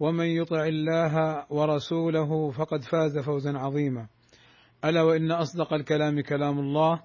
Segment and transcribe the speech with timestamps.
[0.00, 4.08] ومن يطع الله ورسوله فقد فاز فوزا عظيما.
[4.84, 7.02] ألا وإن أصدق الكلام كلام الله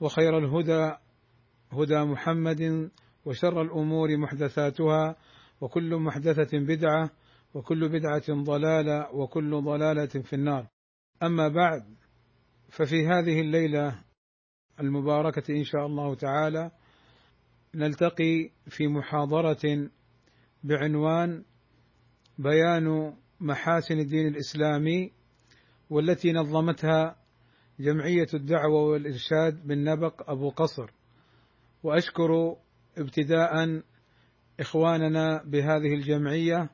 [0.00, 0.96] وخير الهدى
[1.72, 2.90] هدى محمد
[3.24, 5.16] وشر الأمور محدثاتها
[5.60, 7.10] وكل محدثة بدعة
[7.54, 10.66] وكل بدعة ضلالة وكل ضلالة في النار.
[11.22, 11.84] أما بعد
[12.68, 13.98] ففي هذه الليلة
[14.80, 16.70] المباركة إن شاء الله تعالى
[17.74, 19.90] نلتقي في محاضرة
[20.64, 21.44] بعنوان
[22.38, 25.12] بيان محاسن الدين الإسلامي
[25.90, 27.16] والتي نظمتها
[27.80, 30.90] جمعية الدعوة والإرشاد بالنبق أبو قصر.
[31.82, 32.56] وأشكر
[32.98, 33.82] ابتداء
[34.60, 36.70] إخواننا بهذه الجمعية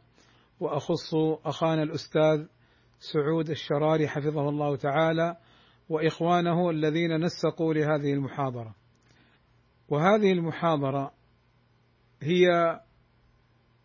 [0.60, 1.14] وأخص
[1.44, 2.46] أخانا الأستاذ
[2.98, 5.36] سعود الشراري حفظه الله تعالى
[5.88, 8.74] وإخوانه الذين نسقوا لهذه المحاضرة.
[9.88, 11.12] وهذه المحاضرة
[12.22, 12.46] هي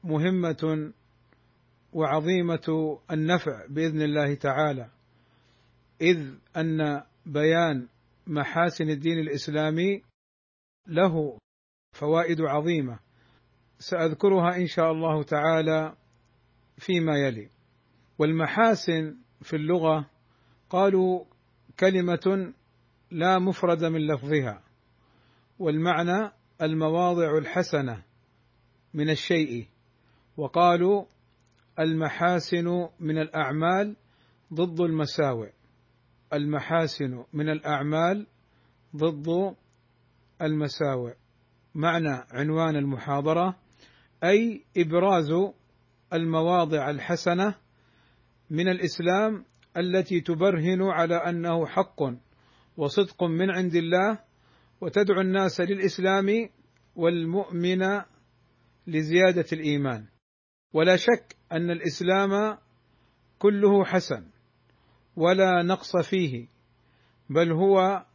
[0.03, 0.93] مهمة
[1.93, 4.89] وعظيمة النفع بإذن الله تعالى.
[6.01, 7.87] إذ أن بيان
[8.27, 10.01] محاسن الدين الإسلامي
[10.87, 11.37] له
[11.93, 12.99] فوائد عظيمة.
[13.79, 15.95] سأذكرها إن شاء الله تعالى
[16.77, 17.49] فيما يلي.
[18.19, 20.09] والمحاسن في اللغة
[20.69, 21.25] قالوا
[21.79, 22.53] كلمة
[23.11, 24.63] لا مفرد من لفظها
[25.59, 28.03] والمعنى المواضع الحسنة
[28.93, 29.67] من الشيء
[30.37, 31.05] وقالوا
[31.79, 33.95] المحاسن من الأعمال
[34.53, 35.49] ضد المساوئ.
[36.33, 38.27] المحاسن من الأعمال
[38.95, 39.55] ضد
[40.41, 41.13] المساوئ.
[41.75, 43.55] معنى عنوان المحاضرة
[44.23, 45.53] أي إبراز
[46.13, 47.55] المواضع الحسنة
[48.49, 49.45] من الإسلام
[49.77, 52.01] التي تبرهن على أنه حق
[52.77, 54.19] وصدق من عند الله
[54.81, 56.49] وتدعو الناس للإسلام
[56.95, 58.01] والمؤمن
[58.87, 60.05] لزيادة الإيمان.
[60.73, 62.57] ولا شك أن الإسلام
[63.39, 64.25] كله حسن
[65.15, 66.47] ولا نقص فيه
[67.29, 68.05] بل هو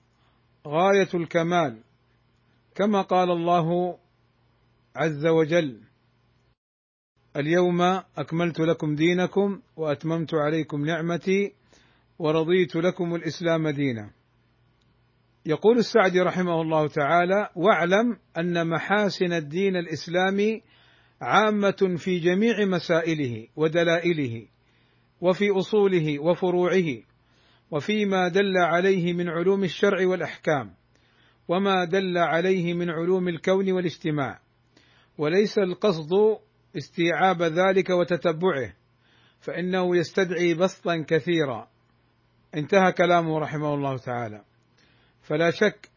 [0.66, 1.82] غاية الكمال
[2.74, 3.98] كما قال الله
[4.96, 5.80] عز وجل
[7.36, 7.80] اليوم
[8.16, 11.52] أكملت لكم دينكم وأتممت عليكم نعمتي
[12.18, 14.10] ورضيت لكم الإسلام دينا.
[15.46, 20.62] يقول السعدي رحمه الله تعالى واعلم أن محاسن الدين الإسلامي
[21.20, 24.46] عامة في جميع مسائله ودلائله
[25.20, 27.02] وفي أصوله وفروعه
[27.70, 30.74] وفيما دل عليه من علوم الشرع والأحكام
[31.48, 34.40] وما دل عليه من علوم الكون والاجتماع.
[35.18, 36.38] وليس القصد
[36.76, 38.72] استيعاب ذلك وتتبعه
[39.40, 41.68] فإنه يستدعي بسطا كثيرا.
[42.54, 44.44] انتهى كلامه رحمه الله تعالى.
[45.22, 45.90] فلا شك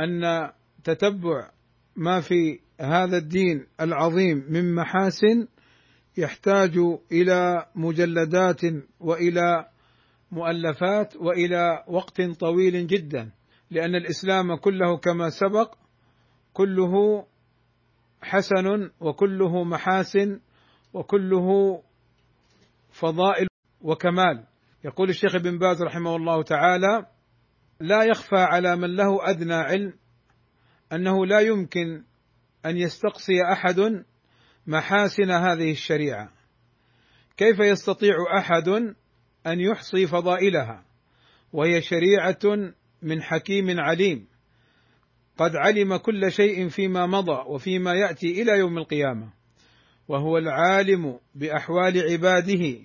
[0.00, 0.50] أن
[0.84, 1.50] تتبع
[1.96, 5.48] ما في هذا الدين العظيم من محاسن
[6.16, 6.78] يحتاج
[7.12, 8.60] إلى مجلدات
[9.00, 9.68] وإلى
[10.30, 13.30] مؤلفات وإلى وقت طويل جدا
[13.70, 15.74] لأن الإسلام كله كما سبق
[16.52, 17.26] كله
[18.22, 20.40] حسن وكله محاسن
[20.92, 21.82] وكله
[22.90, 23.46] فضائل
[23.80, 24.44] وكمال.
[24.84, 27.06] يقول الشيخ ابن باز رحمه الله تعالى
[27.80, 29.92] لا يخفى على من له أدنى علم
[30.92, 32.04] أنه لا يمكن
[32.66, 34.04] أن يستقصي أحد
[34.66, 36.32] محاسن هذه الشريعة.
[37.36, 38.68] كيف يستطيع أحد
[39.46, 40.84] أن يحصي فضائلها؟
[41.52, 42.72] وهي شريعة
[43.02, 44.28] من حكيم عليم.
[45.38, 49.32] قد علم كل شيء فيما مضى وفيما يأتي إلى يوم القيامة.
[50.08, 52.78] وهو العالم بأحوال عباده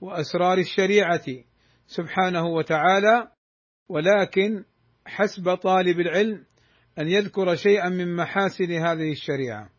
[0.00, 1.24] وأسرار الشريعة
[1.86, 3.28] سبحانه وتعالى.
[3.88, 4.64] ولكن
[5.06, 6.47] حسب طالب العلم
[6.98, 9.70] أن يذكر شيئا من محاسن هذه الشريعة.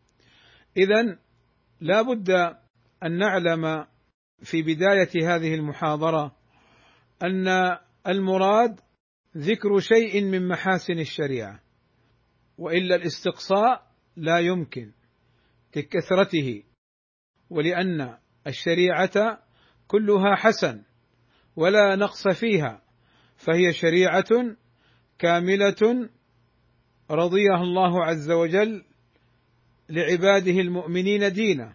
[0.76, 1.18] اذا
[1.80, 2.30] لا بد
[3.04, 3.86] أن نعلم
[4.42, 6.36] في بداية هذه المحاضرة
[7.22, 7.48] أن
[8.06, 8.80] المراد
[9.36, 11.60] ذكر شيء من محاسن الشريعة
[12.58, 14.92] وإلا الاستقصاء لا يمكن
[15.76, 16.62] لكثرته
[17.50, 19.42] ولأن الشريعة
[19.88, 20.82] كلها حسن
[21.56, 22.82] ولا نقص فيها
[23.36, 24.56] فهي شريعة
[25.18, 26.10] كاملة
[27.10, 28.84] رضيها الله عز وجل
[29.88, 31.74] لعباده المؤمنين دينا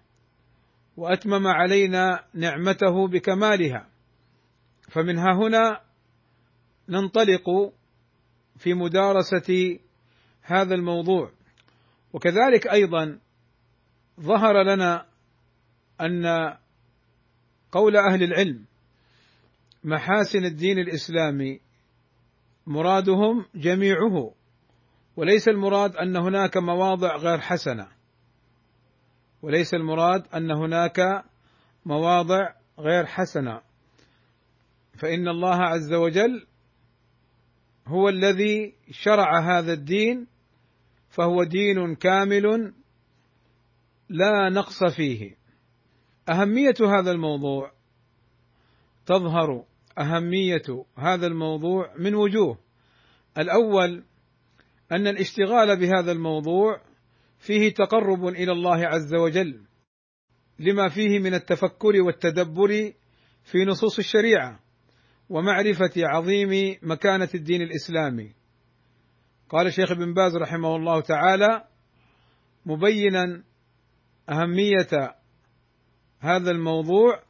[0.98, 3.88] وأتمم علينا نعمته بكمالها.
[4.90, 5.82] فمنها هنا
[6.90, 7.74] ننطلق
[8.58, 9.80] في مدارسة
[10.42, 11.32] هذا الموضوع.
[12.14, 13.20] وكذلك أيضا
[14.20, 15.06] ظهر لنا
[16.02, 16.26] أن
[17.72, 18.66] قول أهل العلم
[19.84, 21.60] محاسن الدين الإسلامي
[22.68, 24.35] مرادهم جميعه.
[25.18, 27.88] وليس المراد أن هناك مواضع غير حسنة.
[29.42, 31.24] وليس المراد أن هناك
[31.86, 33.62] مواضع غير حسنة.
[34.98, 36.48] فإن الله عز وجل
[37.88, 40.28] هو الذي شرع هذا الدين
[41.10, 42.74] فهو دين كامل
[44.10, 45.36] لا نقص فيه.
[46.30, 47.72] أهمية هذا الموضوع
[49.06, 49.66] تظهر
[50.00, 52.58] أهمية هذا الموضوع من وجوه.
[53.38, 54.04] الأول
[54.92, 56.82] أن الاشتغال بهذا الموضوع
[57.40, 59.62] فيه تقرب إلى الله عز وجل
[60.60, 62.94] لما فيه من التفكر والتدبر
[63.44, 64.60] في نصوص الشريعة
[65.30, 68.34] ومعرفة عظيم مكانة الدين الإسلامي.
[69.50, 71.64] قال الشيخ ابن باز رحمه الله تعالى
[72.66, 73.44] مبينا
[74.30, 75.16] أهمية
[76.20, 77.24] هذا الموضوع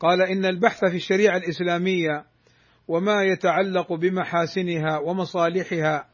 [0.00, 2.24] قال إن البحث في الشريعة الإسلامية
[2.88, 6.11] وما يتعلق بمحاسنها ومصالحها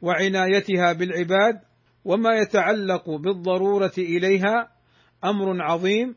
[0.00, 1.60] وعنايتها بالعباد
[2.04, 4.68] وما يتعلق بالضرورة إليها
[5.24, 6.16] أمر عظيم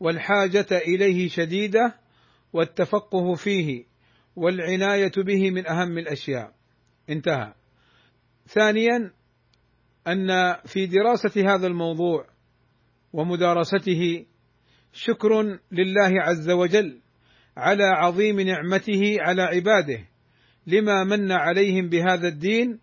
[0.00, 1.94] والحاجة إليه شديدة
[2.52, 3.84] والتفقه فيه
[4.36, 6.52] والعناية به من أهم الأشياء.
[7.10, 7.54] انتهى.
[8.46, 9.12] ثانيا
[10.06, 12.26] أن في دراسه هذا الموضوع
[13.12, 14.26] ومدارسته
[14.92, 17.00] شكر لله عز وجل
[17.56, 20.08] على عظيم نعمته على عباده
[20.66, 22.80] لما من عليهم بهذا الدين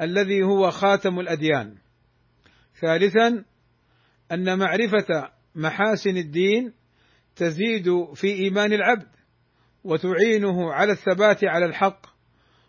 [0.00, 1.74] الذي هو خاتم الأديان.
[2.80, 3.44] ثالثا
[4.32, 6.72] أن معرفة محاسن الدين
[7.36, 9.08] تزيد في إيمان العبد
[9.84, 12.06] وتعينه على الثبات على الحق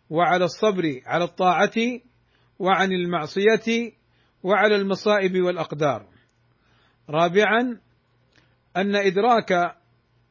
[0.10, 1.74] وعلى الصبر على الطاعة
[2.60, 3.92] وعن المعصية
[4.44, 6.08] وعلى المصائب والأقدار.
[7.10, 7.80] رابعا
[8.78, 9.76] أن إدراك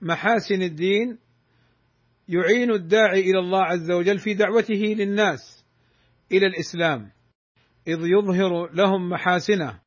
[0.00, 1.18] محاسن الدين
[2.28, 5.55] يعين الداعي إلى الله عز وجل في دعوته للناس
[6.32, 7.12] إلى الإسلام
[7.88, 9.80] إذ يظهر لهم محاسنة.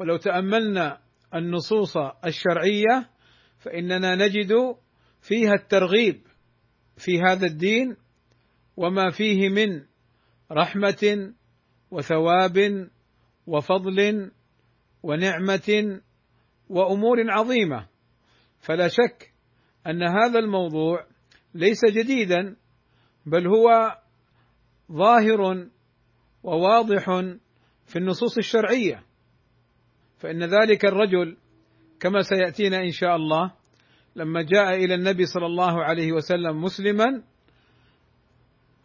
[0.00, 1.00] ولو تأملنا
[1.34, 3.10] النصوص الشرعية
[3.58, 4.52] فإننا نجد
[5.22, 6.20] فيها الترغيب
[6.96, 7.96] في هذا الدين
[8.76, 9.82] وما فيه من
[10.52, 11.32] رحمة
[11.90, 12.88] وثواب
[13.46, 14.30] وفضل
[15.02, 16.00] ونعمة
[16.68, 17.88] وأمور عظيمة.
[18.60, 19.34] فلا شك
[19.86, 21.06] أن هذا الموضوع
[21.54, 22.56] ليس جديدا
[23.26, 23.98] بل هو
[24.92, 25.68] ظاهر
[26.42, 27.04] وواضح
[27.86, 29.02] في النصوص الشرعية.
[30.18, 31.36] فإن ذلك الرجل
[32.00, 33.52] كما سيأتينا إن شاء الله
[34.16, 37.22] لما جاء إلى النبي صلى الله عليه وسلم مسلما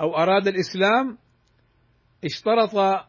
[0.01, 1.17] أو أراد الإسلام
[2.23, 3.03] اشترط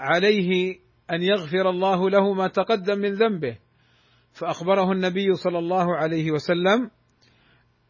[0.00, 0.78] عليه
[1.10, 3.58] أن يغفر الله له ما تقدم من ذنبه.
[4.32, 6.90] فأخبره النبي صلى الله عليه وسلم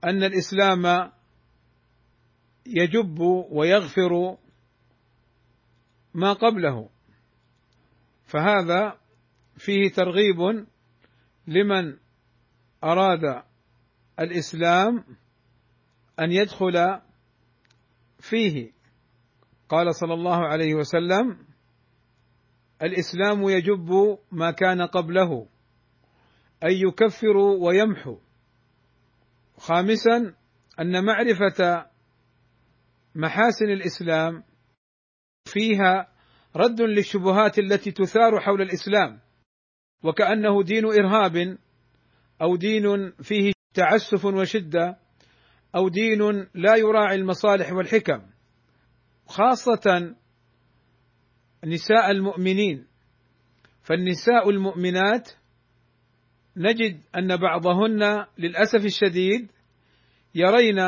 [0.05, 1.11] أن الإسلام
[2.67, 3.21] يجب
[3.51, 4.37] ويغفر
[6.15, 6.89] ما قبله.
[8.27, 8.99] فهذا
[9.57, 10.67] فيه ترغيب
[11.47, 11.97] لمن
[12.85, 13.43] أراد
[14.21, 15.05] الإسلام
[16.21, 17.01] أن يدخل
[18.21, 18.73] فيه.
[19.69, 21.39] قال صلى الله عليه وسلم
[22.83, 25.47] الإسلام يجب ما كان قبله
[26.65, 28.17] أن يكفروا ويمحوا
[29.57, 30.35] خامسا
[30.81, 31.87] أن معرفة
[33.17, 34.43] محاسن الإسلام
[35.45, 36.13] فيها
[36.57, 39.21] رد للشبهات التي تثار حول الإسلام
[40.05, 41.59] وكأنه دين إرهاب
[42.43, 44.99] أو دين فيه تعسف وشدة
[45.75, 48.23] أو دين لا يراعي المصالح والحكم
[49.27, 50.15] خاصة
[51.65, 52.87] نساء المؤمنين.
[53.83, 55.31] فالنساء المؤمنات
[56.57, 59.51] نجد أن بعضهن للأسف الشديد
[60.35, 60.79] يرين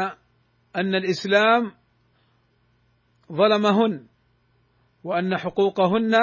[0.76, 1.77] أن الإسلام
[3.32, 4.06] ظلمهن
[5.04, 6.14] وأن حقوقهن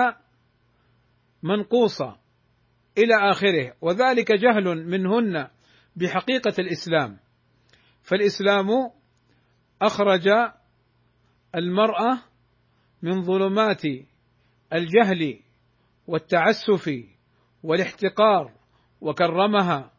[1.43, 2.17] منقوصة
[2.97, 5.47] إلى آخره وذلك جهل منهن
[5.95, 7.19] بحقيقة الإسلام.
[8.03, 8.67] فالإسلام
[9.81, 10.27] أخرج
[11.55, 12.19] المرأة
[13.01, 13.81] من ظلمات
[14.73, 15.39] الجهل
[16.07, 16.89] والتعسف
[17.63, 18.51] والاحتقار
[19.01, 19.91] وكرمها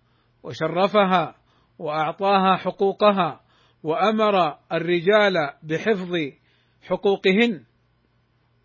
[0.42, 1.34] وشرفها
[1.78, 3.40] وأعطاها حقوقها
[3.82, 6.12] وأمر الرجال بحفظ
[6.86, 7.64] حقوقهن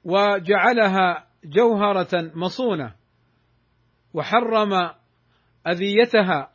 [0.03, 2.95] وجعلها جوهرة مصونة
[4.13, 4.91] وحرم
[5.67, 6.51] أذيتها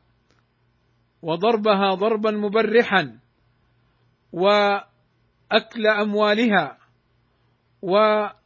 [1.22, 3.18] وضربها ضربا مبرحا
[4.32, 6.78] وأكل أموالها
[7.82, 8.36] وحرم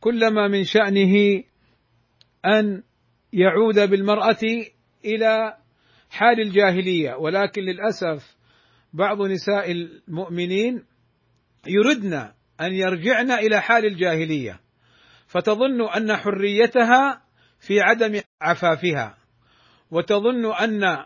[0.00, 1.44] كل ما من شأنه
[2.44, 2.82] أن
[3.32, 4.40] يعود بالمرأة
[5.04, 5.56] إلى
[6.10, 7.14] حال الجاهلية.
[7.14, 8.37] ولكن للأسف
[8.92, 10.84] بعض نساء المؤمنين
[11.66, 12.14] يردن
[12.60, 14.60] أن يرجعن إلى حال الجاهلية
[15.26, 17.22] فتظن أن حريتها
[17.60, 19.18] في عدم عفافها
[19.90, 21.04] وتظن أن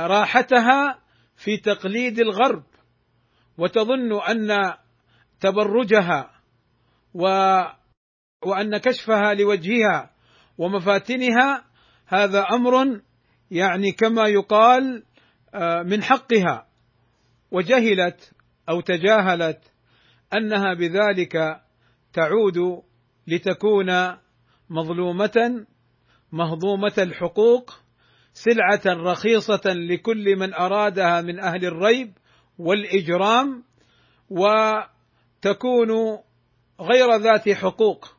[0.00, 1.00] راحتها
[1.36, 2.64] في تقليد الغرب
[3.58, 4.74] وتظن أن
[5.40, 6.30] تبرجها
[7.14, 7.24] و
[8.46, 10.10] وأن كشفها لوجهها
[10.58, 11.64] ومفاتنها
[12.06, 13.00] هذا أمر
[13.50, 15.04] يعني كما يقال
[15.54, 16.66] آه، من حقها.
[17.50, 18.32] وجهلت
[18.68, 19.72] أو تجاهلت
[20.34, 21.62] أنها بذلك
[22.12, 22.82] تعود
[23.26, 24.16] لتكون
[24.70, 25.66] مظلومة
[26.32, 27.80] مهضومة الحقوق
[28.32, 32.12] سلعة رخيصة لكل من أرادها من أهل الريب
[32.58, 33.64] والإجرام
[34.30, 35.90] وتكون
[36.80, 38.16] غير ذات حقوق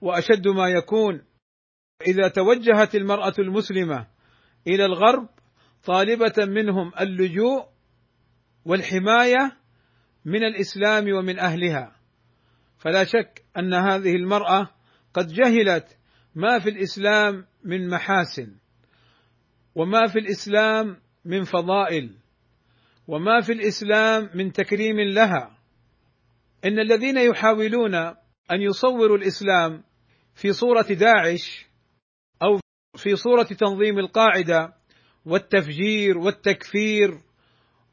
[0.00, 1.24] وأشد ما يكون.
[2.06, 4.06] إذا توجهت المرأة المسلمة
[4.66, 5.28] إلى الغرب
[5.84, 7.64] طالبة منهم اللجوء
[8.64, 9.56] والحماية
[10.24, 11.96] من الإسلام ومن أهلها.
[12.78, 14.70] فلا شك أن هذه المرأة
[15.14, 15.98] قد جهلت
[16.34, 18.56] ما في الإسلام من محاسن
[19.74, 22.16] وما في الإسلام من فضائل
[23.06, 25.58] وما في الإسلام من تكريم لها.
[26.64, 27.94] إن الذين يحاولون
[28.50, 29.84] أن يصوروا الإسلام
[30.34, 31.66] في صورة داعش
[32.42, 32.60] أو
[32.96, 34.74] في صورة تنظيم القاعدة
[35.24, 37.20] والتفجير والتكفير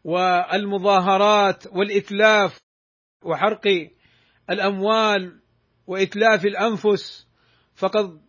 [0.07, 2.59] والمظاهرات والإتلاف
[3.23, 3.67] وحرق
[4.49, 5.39] الأموال
[5.87, 7.27] وإتلاف الأنفس
[7.75, 8.21] فقد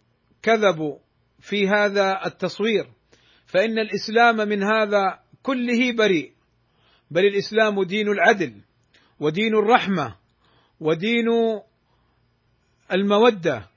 [0.43, 0.99] كذبوا
[1.41, 2.93] في هذا التصوير.
[3.47, 6.33] فإن الإسلام من هذا كله بريء.
[7.11, 8.61] بل الإسلام دين العدل
[9.21, 10.17] ودين الرحمة
[10.81, 11.29] ودين
[12.93, 13.69] المودة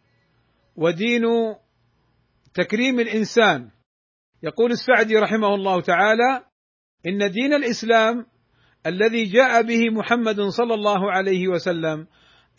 [0.75, 1.23] ودين
[2.53, 3.69] تكريم الإنسان.
[4.43, 6.50] يقول السعدي رحمه الله تعالى
[7.07, 8.25] إن دين الإسلام
[8.85, 12.07] الذي جاء به محمد صلى الله عليه وسلم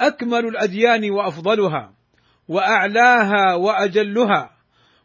[0.00, 1.94] أكمل الأديان وأفضلها
[2.48, 4.50] وأعلاها وأجلها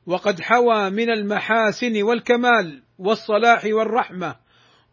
[0.06, 4.36] وقد حوى من المحاسن والكمال والصلاح والرحمة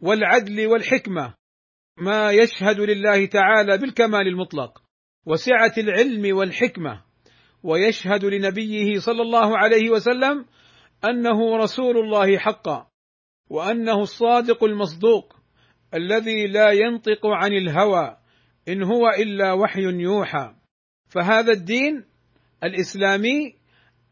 [0.01, 1.33] والعدل والحكمة
[1.97, 4.81] ما يشهد لله تعالى بالكمال المطلق
[5.25, 7.01] وسعة العلم والحكمة
[7.63, 10.45] ويشهد لنبيه صلى الله عليه وسلم
[11.05, 12.87] أنه رسول الله حقا.
[13.49, 15.35] وأنه الصادق المصدوق
[15.93, 18.17] الذي لا ينطق عن الهوى
[18.67, 20.55] إن هو إلا وحي يوحى.
[21.07, 22.05] فهذا الدين
[22.63, 23.55] الإسلامي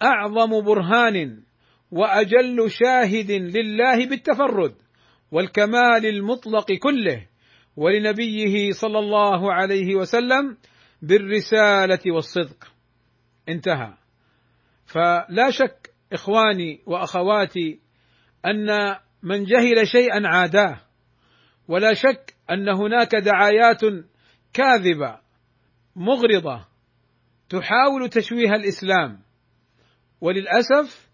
[0.02, 1.44] أعظم برهان
[1.92, 4.76] وأجل شاهد لله بالتفرد
[5.32, 7.28] والكمال المطلق كله
[7.76, 10.58] ولنبيه صلى الله عليه وسلم
[11.02, 12.74] بالرسالة والصدق.
[13.50, 13.94] انتهى.
[14.86, 17.80] فلا شك إخواني وأخواتي
[18.46, 18.70] أن
[19.24, 20.82] من جهل شيئا عاداه.
[21.68, 23.82] ولا شك أن هناك دعايات
[24.54, 25.20] كاذبة
[25.96, 26.66] مغرضة
[27.50, 29.20] تحاول تشويه الإسلام.
[30.22, 31.10] وللأسف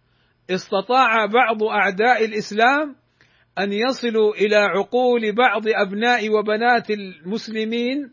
[0.49, 2.95] استطاع بعض أعداء الإسلام
[3.59, 8.11] أن يصلوا إلى عقول بعض أبناء وبنات المسلمين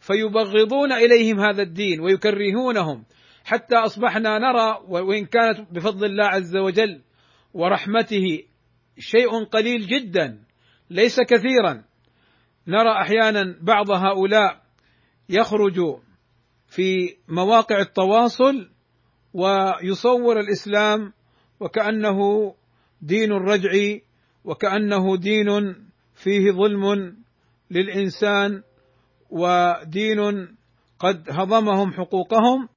[0.00, 3.04] فيبغضون إليهم هذا الدين ويكرهونهم.
[3.44, 7.00] حتى أصبحنا نرى وإن كانت بفضل الله عز وجل
[7.54, 8.42] ورحمته
[8.98, 10.42] شيء قليل جدا
[10.90, 11.84] ليس كثيرا.
[12.66, 14.62] نرى أحيانا بعض هؤلاء
[15.28, 16.00] يخرج
[16.68, 18.70] في مواقع التواصل
[19.34, 21.12] ويصور الإسلام
[21.60, 22.18] وكأنه
[23.02, 23.70] دين الرجع
[24.44, 25.76] وكأنه دين
[26.14, 27.16] فيه ظلم
[27.70, 28.62] للإنسان
[29.30, 30.48] ودين
[30.98, 32.68] قد هضمهم حقوقهم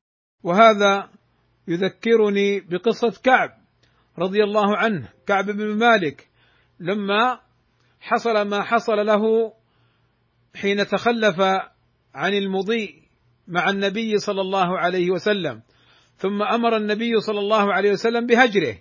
[0.44, 1.10] وهذا
[1.68, 3.61] يذكرني بقصة كعب.
[4.20, 6.30] رضي الله عنه كعب بن مالك
[6.80, 7.40] لما
[8.00, 9.54] حصل ما حصل له
[10.56, 11.42] حين تخلف
[12.16, 13.02] عن المضي
[13.48, 15.62] مع النبي صلى الله عليه وسلم
[16.18, 18.78] ثم أمر النبي صلى الله عليه وسلم بهجره.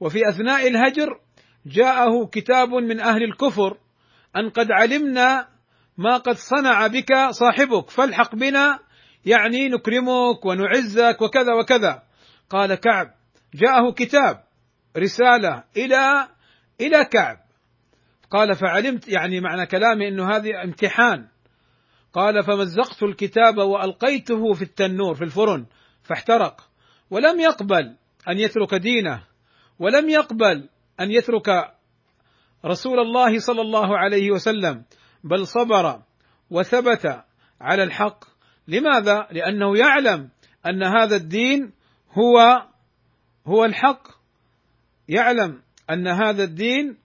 [0.00, 1.20] وفي أثناء الهجر
[1.66, 3.78] جاءه كتاب من أهل الكفر
[4.36, 5.48] أن قد علمنا
[5.98, 8.78] ما قد صنع بك صاحبك فالحق بنا
[9.26, 12.02] يعني نكرمك ونعزك وكذا وكذا.
[12.50, 13.14] قال كعب
[13.54, 14.44] جاءه كتاب
[14.96, 16.28] رسالة إلى
[16.80, 17.38] إلى كعب.
[18.30, 21.28] قال فعلمت يعني معنى كلامي إنه هذه امتحان.
[22.12, 25.66] قال فمزقت الكتاب وألقيته في التنور في الفرن
[26.02, 26.68] فاحترق.
[27.10, 27.96] ولم يقبل
[28.28, 29.24] أن يترك دينه
[29.78, 30.68] ولم يقبل
[31.00, 31.48] أن يترك
[32.66, 34.84] رسول الله صلى الله عليه وسلم
[35.24, 36.02] بل صبر
[36.50, 37.24] وثبت
[37.60, 38.24] على الحق.
[38.68, 40.30] لماذا؟ لأنه يعلم
[40.66, 41.72] أن هذا الدين
[42.12, 42.66] هو
[43.46, 44.08] هو الحق.
[45.08, 46.96] يعلم أن هذا الدين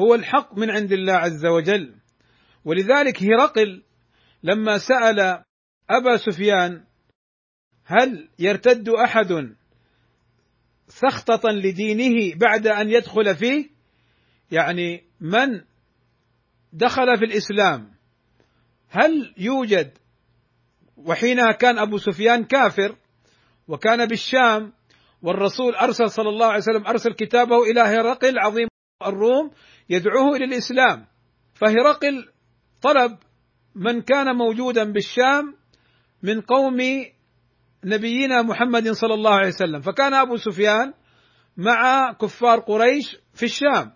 [0.00, 1.94] هو الحق من عند الله عز وجل.
[2.64, 3.82] ولذلك هرقل
[4.42, 5.44] لما سأل
[5.90, 6.84] أبا سفيان
[7.84, 9.54] هل يرتد أحد
[10.88, 13.70] سخطة لدينه بعد أن يدخل فيه؟
[14.50, 15.60] يعني من
[16.72, 17.94] دخل في الإسلام؟
[18.88, 19.98] هل يوجد؟
[20.96, 22.96] وحينها كان أبو سفيان كافر
[23.68, 24.72] وكان بالشام
[25.24, 28.68] والرسول أرسل صلى الله عليه وسلم أرسل كتابه إلى هرقل عظيم
[29.06, 29.50] الروم
[29.88, 31.06] يدعوه إلى الإسلام.
[31.54, 32.28] فهرقل
[32.82, 33.16] طلب
[33.74, 35.54] من كان موجودا بالشام
[36.22, 36.76] من قوم
[37.84, 39.80] نبينا محمد صلى الله عليه وسلم.
[39.80, 40.92] فكان أبو سفيان
[41.56, 43.92] مع كفار قريش في الشام.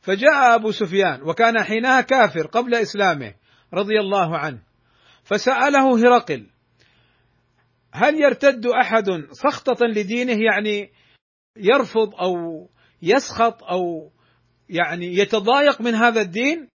[0.00, 3.34] فجاء أبو سفيان وكان حينها كافر قبل إسلامه
[3.74, 4.62] رضي الله عنه.
[5.24, 6.51] فسأله هرقل
[7.92, 10.92] هل يرتد أحد سخطة لدينه؟ يعني
[11.56, 12.34] يرفض أو
[13.02, 14.12] يسخط أو
[14.68, 16.68] يعني يتضايق من هذا الدين؟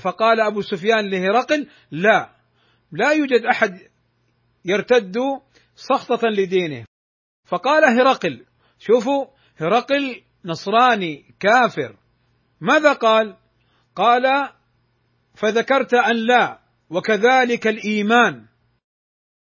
[0.00, 2.30] فقال أبو سفيان لهرقل لا
[2.92, 3.80] لا يوجد أحد
[4.64, 5.16] يرتد
[5.74, 6.84] سخطة لدينه.
[7.46, 8.46] فقال هرقل
[8.78, 11.96] شوفوا هرقل نصراني كافر.
[12.60, 13.36] ماذا قال؟
[13.96, 14.52] قال
[15.34, 16.60] فذكرت أن لا
[16.90, 18.46] وكذلك الإيمان.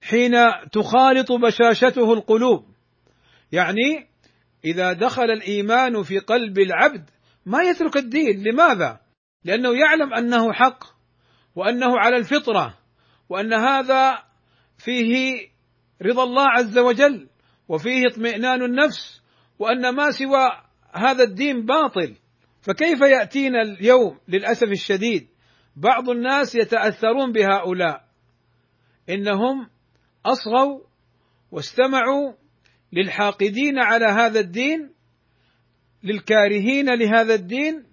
[0.08, 0.32] حين
[0.72, 2.64] تخالط بشاشته القلوب.
[3.52, 4.08] يعني
[4.64, 7.10] إذا دخل الإيمان في قلب العبد
[7.46, 8.42] ما يترك الدين.
[8.42, 9.00] لماذا؟
[9.44, 10.84] لأنه يعلم أنه حق
[11.54, 12.78] وأنه على الفطرة
[13.28, 14.22] وأن هذا
[14.78, 15.38] فيه
[16.02, 17.28] رضا الله عز وجل
[17.68, 19.22] وفيه اطمئنان النفس
[19.58, 20.50] وأن ما سوى
[20.92, 22.16] هذا الدين باطل.
[22.60, 25.28] فكيف يأتينا اليوم للأسف الشديد؟
[25.76, 28.04] بعض الناس يتأثرون بهؤلاء.
[29.08, 29.73] إنهم
[30.26, 30.80] أصغوا
[31.50, 32.32] واستمعوا
[32.92, 34.90] للحاقدين على هذا الدين
[36.02, 37.86] للكارهين لهذا الدين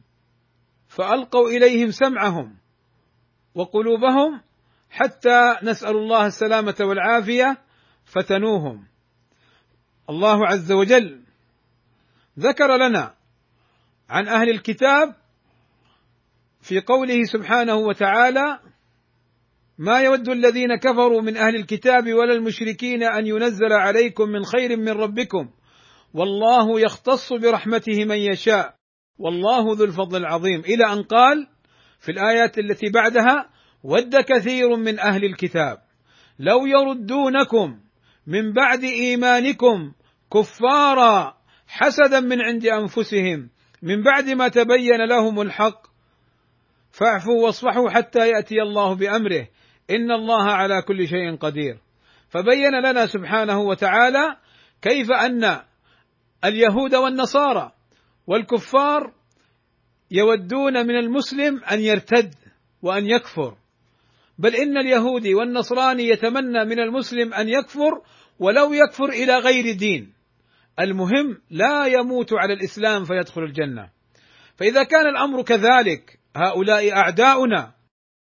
[0.88, 2.58] فألقوا إليهم سمعهم
[3.56, 4.42] وقلوبهم
[4.90, 7.58] حتى نسأل الله السلامة والعافية
[8.06, 8.88] فتنوهم.
[10.10, 11.24] الله عز وجل
[12.40, 13.16] ذكر لنا
[14.10, 15.16] عن أهل الكتاب
[16.62, 18.60] في قوله سبحانه وتعالى
[19.82, 24.90] ما يود الذين كفروا من أهل الكتاب ولا المشركين أن ينزل عليكم من خير من
[24.90, 25.50] ربكم.
[26.14, 28.76] والله يختص برحمته من يشاء.
[29.18, 30.60] والله ذو الفضل العظيم.
[30.60, 31.48] إلى أن قال
[32.00, 33.50] في الآيات التي بعدها
[33.84, 35.78] ود كثير من أهل الكتاب.
[36.40, 37.80] لو يردونكم
[38.28, 39.92] من بعد إيمانكم
[40.34, 41.34] كفارا
[41.68, 43.50] حسدا من عند أنفسهم.
[43.82, 45.82] من بعد ما تبين لهم الحق
[46.92, 49.48] فاعفوا واصفحوا حتى يأتي الله بأمره.
[49.92, 51.78] إن الله على كل شيء قدير.
[52.30, 54.38] فبين لنا سبحانه وتعالى
[54.82, 55.62] كيف أن
[56.46, 57.72] اليهود والنصارى
[58.28, 59.14] والكفار
[60.12, 62.36] يودون من المسلم أن يرتد
[62.82, 63.58] وأن يكفر.
[64.38, 68.02] بل إن اليهودي والنصراني يتمنى من المسلم أن يكفر
[68.40, 70.14] ولو يكفر إلى غير دين.
[70.80, 73.90] المهم لا يموت على الإسلام فيدخل الجنة.
[74.56, 77.72] فإذا كان الأمر كذلك هؤلاء أعداؤنا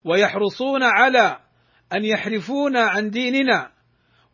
[0.05, 1.39] ويحرصون على
[1.93, 3.73] أن يحرفونا عن ديننا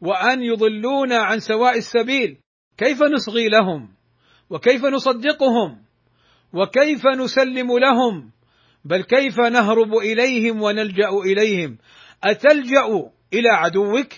[0.01, 2.37] وأن يضلونا عن سواء السبيل.
[2.77, 3.95] كيف نصغي لهم؟
[4.51, 5.85] وكيف نصدقهم؟
[6.53, 8.31] وكيف نسلم لهم؟
[8.85, 11.79] بل كيف نهرب إليهم ونلجأ إليهم؟
[12.25, 14.13] أتلجأ إلى عدوك؟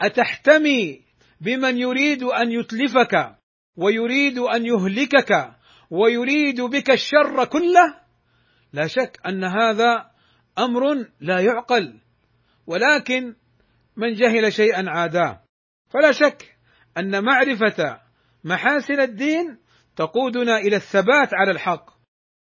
[0.00, 1.00] أتحتمي
[1.40, 3.36] بمن يريد أن يتلفك
[3.76, 5.52] ويريد أن يهلكك
[5.90, 7.94] ويريد بك الشر كله؟
[8.72, 10.10] لا شك أن هذا
[10.58, 12.00] أمر لا يعقل.
[12.66, 13.34] ولكن
[13.96, 15.40] من جهل شيئا عاداه.
[15.88, 16.56] فلا شك
[16.98, 18.00] أن معرفة
[18.44, 19.58] محاسن الدين
[19.96, 21.90] تقودنا إلى الثبات على الحق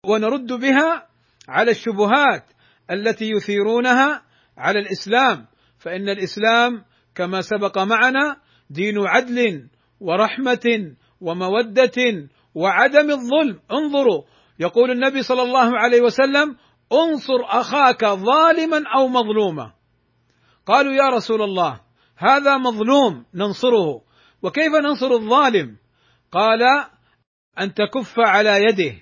[0.06, 1.08] ونرد بها
[1.48, 2.44] على الشبهات
[2.90, 4.22] التي يثيرونها
[4.58, 5.46] على الإسلام.
[5.78, 8.36] فإن الإسلام كما سبق معنا
[8.70, 9.68] دين عدل
[10.00, 13.60] ورحمة ومودة وعدم الظلم.
[13.72, 14.22] انظروا
[14.58, 16.56] يقول النبي صلى الله عليه وسلم
[16.92, 19.79] انصر أخاك ظالما أو مظلوما.
[20.70, 21.80] قالوا يا رسول الله
[22.16, 24.02] هذا مظلوم ننصره.
[24.42, 25.76] وكيف ننصر الظالم؟
[26.32, 26.62] قال
[27.60, 28.94] أن تكف على يده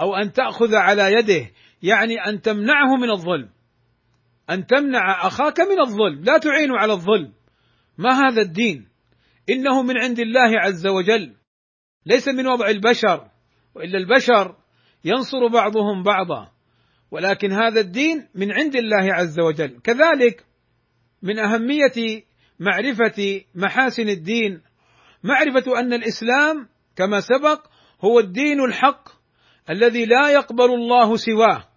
[0.00, 1.50] أو أن تأخذ على يده
[1.82, 3.48] يعني أن تمنعه من الظلم.
[4.50, 7.32] أن تمنع أخاك من الظلم لا تعين على الظلم.
[7.98, 8.88] ما هذا الدين؟
[9.50, 11.36] إنه من عند الله عز وجل
[12.06, 13.28] ليس من وضع البشر
[13.74, 14.56] وإلا البشر
[15.04, 16.52] ينصر بعضهم بعضا.
[17.10, 19.80] ولكن هذا الدين من عند الله عز وجل.
[19.84, 20.51] كذلك
[21.22, 22.24] من أهمية
[22.60, 24.62] معرفة محاسن الدين.
[25.22, 27.66] معرفة أن الإسلام كما سبق
[28.04, 29.08] هو الدين الحق
[29.70, 31.68] الذي لا يقبل الله سواه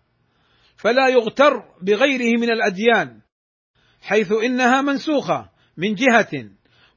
[0.78, 3.20] فلا يغتر بغيره من الأديان
[4.02, 6.50] حيث إنها منسوخة من جهة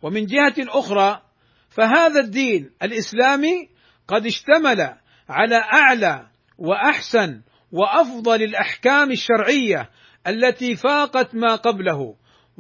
[0.03, 1.23] ومن جهة أخرى
[1.71, 3.69] فهذا الدين الإسلامي
[4.09, 4.95] قد اشتمل
[5.29, 6.27] على أعلى
[6.59, 7.41] وأحسن
[7.73, 9.91] وأفضل الأحكام الشرعية
[10.27, 12.15] التي فاقت ما قبله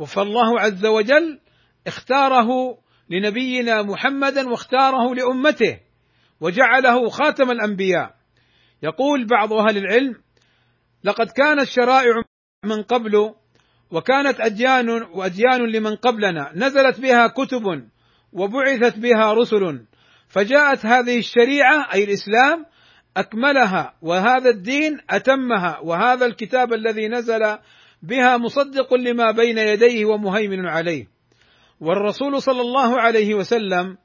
[0.07, 1.41] فالله عز وجل
[1.87, 2.49] اختاره
[3.11, 5.81] لنبينا محمدا واختاره لأمته
[6.41, 8.15] وجعله خاتم الأنبياء.
[8.83, 10.15] يقول بعض أهل العلم
[11.05, 12.23] لقد كانت شرائع
[12.65, 13.35] من قبل
[13.91, 16.53] وكانت اديان واديان لمن قبلنا.
[16.55, 17.89] نزلت بها كتب
[18.33, 19.85] وبعثت بها رسل.
[20.29, 22.67] فجاءت هذه الشريعة أي الإسلام
[23.17, 27.59] أكملها وهذا الدين أتمها وهذا الكتاب الذي نزل
[28.03, 31.07] بها مصدق لما بين يديه ومهيمن عليه.
[31.81, 33.99] والرسول صلى الله عليه وسلم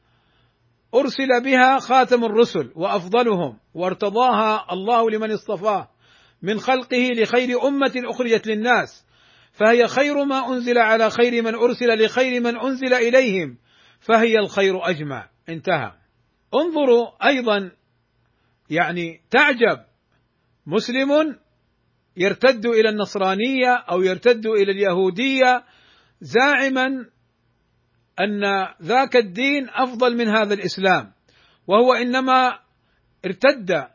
[0.95, 5.89] أرسل بها خاتم الرسل وأفضلهم وارتضاها الله لمن اصطفاه
[6.41, 9.06] من خلقه لخير أمة أخرجت للناس.
[9.51, 13.58] فهي خير ما أنزل على خير من أرسل لخير من أنزل إليهم
[13.99, 15.29] فهي الخير أجمع.
[15.49, 15.91] انتهى.
[16.56, 17.71] انظروا أيضا
[18.69, 19.79] يعني تعجب.
[20.67, 21.39] مسلم
[22.17, 25.63] يرتد إلى النصرانية أو يرتد إلى اليهودية
[26.21, 26.88] زاعما
[28.19, 31.12] أن ذاك الدين أفضل من هذا الإسلام.
[31.67, 32.60] وهو إنما
[33.26, 33.88] ارتد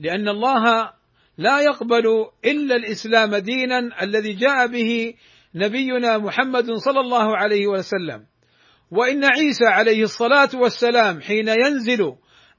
[0.00, 0.92] لأن الله
[1.38, 2.04] لا يقبل
[2.44, 5.14] إلا الإسلام دينا الذي جاء به
[5.54, 8.26] نبينا محمد صلى الله عليه وسلم.
[8.90, 12.14] وإن عيسى عليه الصلاة والسلام حين ينزل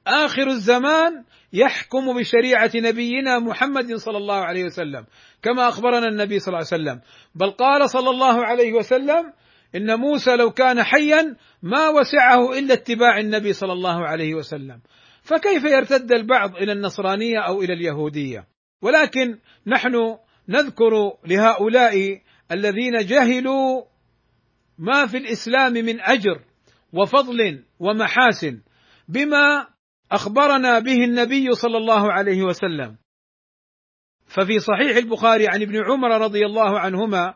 [0.07, 5.05] آخر الزمان يحكم بشريعة نبينا محمد صلى الله عليه وسلم
[5.41, 7.01] كما أخبرنا النبي صلى الله عليه وسلم.
[7.35, 9.33] بل قال صلى الله عليه وسلم
[9.75, 14.81] إن موسى لو كان حيا ما وسعه إلا اتباع النبي صلى الله عليه وسلم.
[15.21, 18.47] فكيف يرتد البعض إلى النصرانية أو إلى اليهودية؟
[18.81, 20.17] ولكن نحن
[20.49, 23.83] نذكر لهؤلاء الذين جهلوا
[24.77, 26.41] ما في الإسلام من أجر
[26.93, 28.61] وفضل ومحاسن
[29.07, 29.67] بما
[30.11, 32.97] أخبرنا به النبي صلى الله عليه وسلم.
[34.29, 37.33] ففي صحيح البخاري عن ابن عمر رضي الله عنهما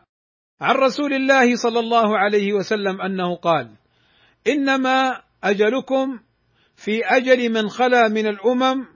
[0.60, 3.76] عن رسول الله صلى الله عليه وسلم أنه قال
[4.46, 6.20] إنما أجلكم
[6.76, 8.86] في أجل من خلا من الأمم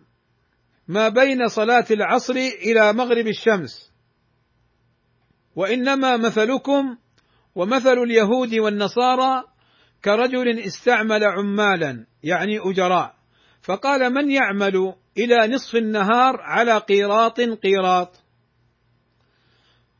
[0.88, 3.92] ما بين صلاة العصر إلى مغرب الشمس.
[5.56, 6.96] وإنما مثلكم
[7.54, 9.44] ومثل اليهود والنصارى
[10.04, 13.17] كرجل استعمل عمالا يعني أجراء.
[13.62, 18.22] فقال من يعمل إلى نصف النهار على قيراط قيراط؟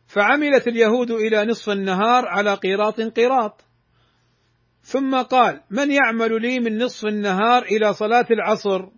[0.07, 3.65] فعملت اليهود إلى نصف النهار على قيراط قيراط.
[4.83, 8.89] ثم قال من يعمل لي من نصف النهار إلى صلاة العصر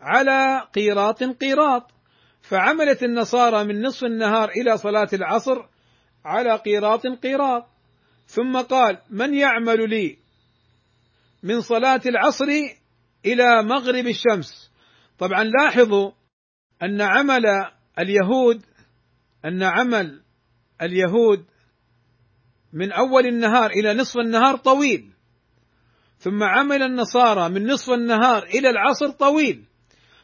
[0.00, 1.90] على قيراط قيراط؟
[2.40, 5.64] فعملت النصارى من نصف النهار إلى صلاة العصر
[6.24, 7.66] على قيراط قيراط.
[8.26, 10.18] ثم قال من يعمل لي
[11.42, 12.46] من صلاة العصر
[13.26, 14.72] إلى مغرب الشمس.
[15.18, 16.10] طبعا لاحظوا
[16.82, 17.42] أن عمل
[17.98, 18.62] اليهود
[19.44, 20.20] أن عمل
[20.82, 21.44] اليهود
[22.72, 25.12] من أول النهار إلى نصف النهار طويل
[26.18, 29.64] ثم عمل النصارى من نصف النهار إلى العصر طويل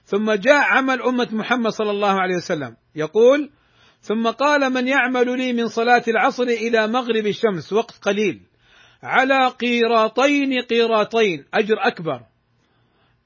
[0.05, 2.77] ثم جاء عمل أمة محمد صلى الله عليه وسلم.
[2.95, 3.51] يقول
[4.01, 8.41] ثم قال من يعمل لي من صلاة العصر إلى مغرب الشمس وقت قليل.
[9.03, 12.21] على قيراطين قيراطين أجر أكبر.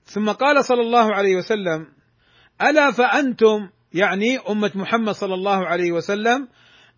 [0.05, 1.87] ثم قال صلى الله عليه وسلم
[2.62, 6.49] ألا فأنتم يعني أمة محمد صلى الله عليه وسلم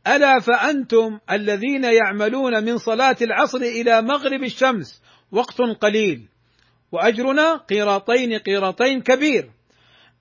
[0.07, 6.29] ألا فأنتم الذين يعملون من صلاة العصر إلى مغرب الشمس وقت قليل
[6.93, 9.51] وأجرنا قيراطين قيراطين كبير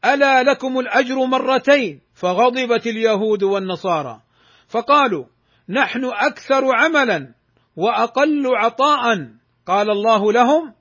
[0.06, 4.22] ألا لكم الأجر مرتين فغضبت اليهود والنصارى.
[4.68, 5.26] فقالوا
[5.70, 7.34] نحن أكثر عملا
[7.76, 9.28] وأقل عطاء.
[9.66, 10.74] قال الله لهم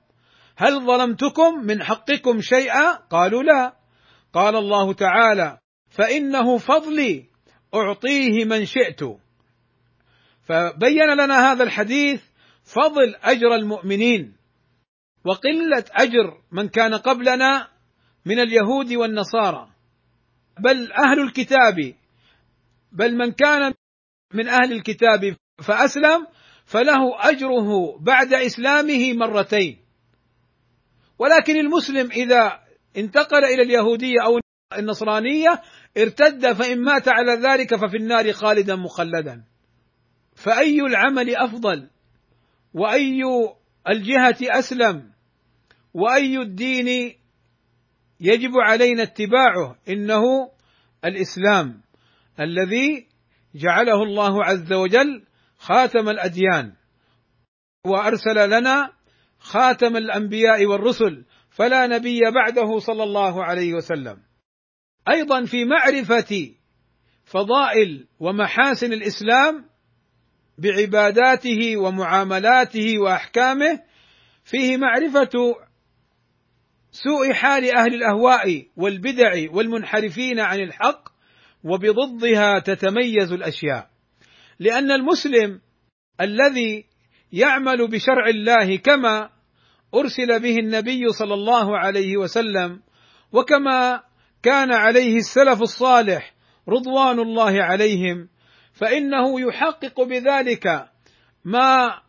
[0.55, 3.73] هل ظلمتكم من حقكم شيئا؟ قالوا لا.
[4.33, 5.57] قال الله تعالى
[5.89, 7.25] فإنه فضلي
[7.75, 9.03] أعطيه من شئت.
[10.43, 12.21] فبين لنا هذا الحديث
[12.63, 14.35] فضل أجر المؤمنين
[15.25, 17.67] وقلة أجر من كان قبلنا
[18.25, 19.69] من اليهود والنصارى.
[20.59, 21.93] بل أهل الكتاب
[22.91, 23.73] بل من كان
[24.33, 26.27] من أهل الكتاب فأسلم
[26.65, 29.82] فله أجره بعد إسلامه مرتين.
[31.19, 32.59] ولكن المسلم إذا
[32.97, 34.39] انتقل إلى اليهودية أو
[34.77, 35.61] النصرانية
[35.97, 39.43] ارتد فإن مات على ذلك ففي النار خالدا مخلدا.
[40.35, 41.89] فأي العمل أفضل؟
[42.73, 43.21] وأي
[43.89, 45.11] الجهة أسلم؟
[45.93, 47.15] وأي الدين
[48.19, 50.21] يجب علينا اتباعه؟ إنه
[51.05, 51.81] الإسلام
[52.39, 53.07] الذي
[53.55, 55.25] جعله الله عز وجل
[55.57, 56.73] خاتم الأديان
[57.87, 58.93] وأرسل لنا
[59.43, 64.17] خاتم الأنبياء والرسل فلا نبي بعده صلى الله عليه وسلم.
[65.09, 66.51] أيضا في معرفة
[67.25, 69.65] فضائل ومحاسن الإسلام
[70.57, 73.79] بعباداته ومعاملاته وأحكامه
[74.43, 75.55] فيه معرفة
[76.91, 81.09] سوء حال أهل الأهواء والبدع والمنحرفين عن الحق
[81.63, 83.89] وبضدها تتميز الأشياء.
[84.59, 85.61] لأن المسلم
[86.21, 86.85] الذي
[87.31, 89.32] يعمل بشرع الله كما
[89.93, 92.81] أرسل به النبي صلى الله عليه وسلم
[93.31, 94.03] وكما
[94.43, 96.33] كان عليه السلف الصالح
[96.69, 98.29] رضوان الله عليهم
[98.73, 100.89] فإنه يحقق بذلك
[101.45, 101.99] ما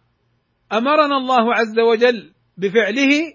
[0.73, 3.35] أمرنا الله عز وجل بفعله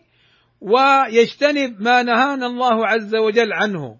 [0.61, 3.99] ويجتنب ما نهانا الله عز وجل عنه.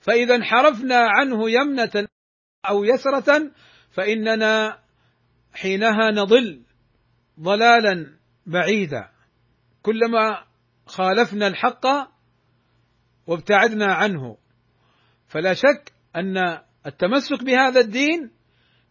[0.00, 2.06] فإذا انحرفنا عنه يمنة
[2.68, 3.50] أو يسرة
[3.90, 4.78] فإننا
[5.52, 6.62] حينها نضل
[7.40, 8.06] ضلالا
[8.46, 9.11] بعيدا.
[9.82, 10.44] كلما
[10.86, 11.86] خالفنا الحق
[13.26, 14.36] وابتعدنا عنه.
[15.28, 18.30] فلا شك أن التمسك بهذا الدين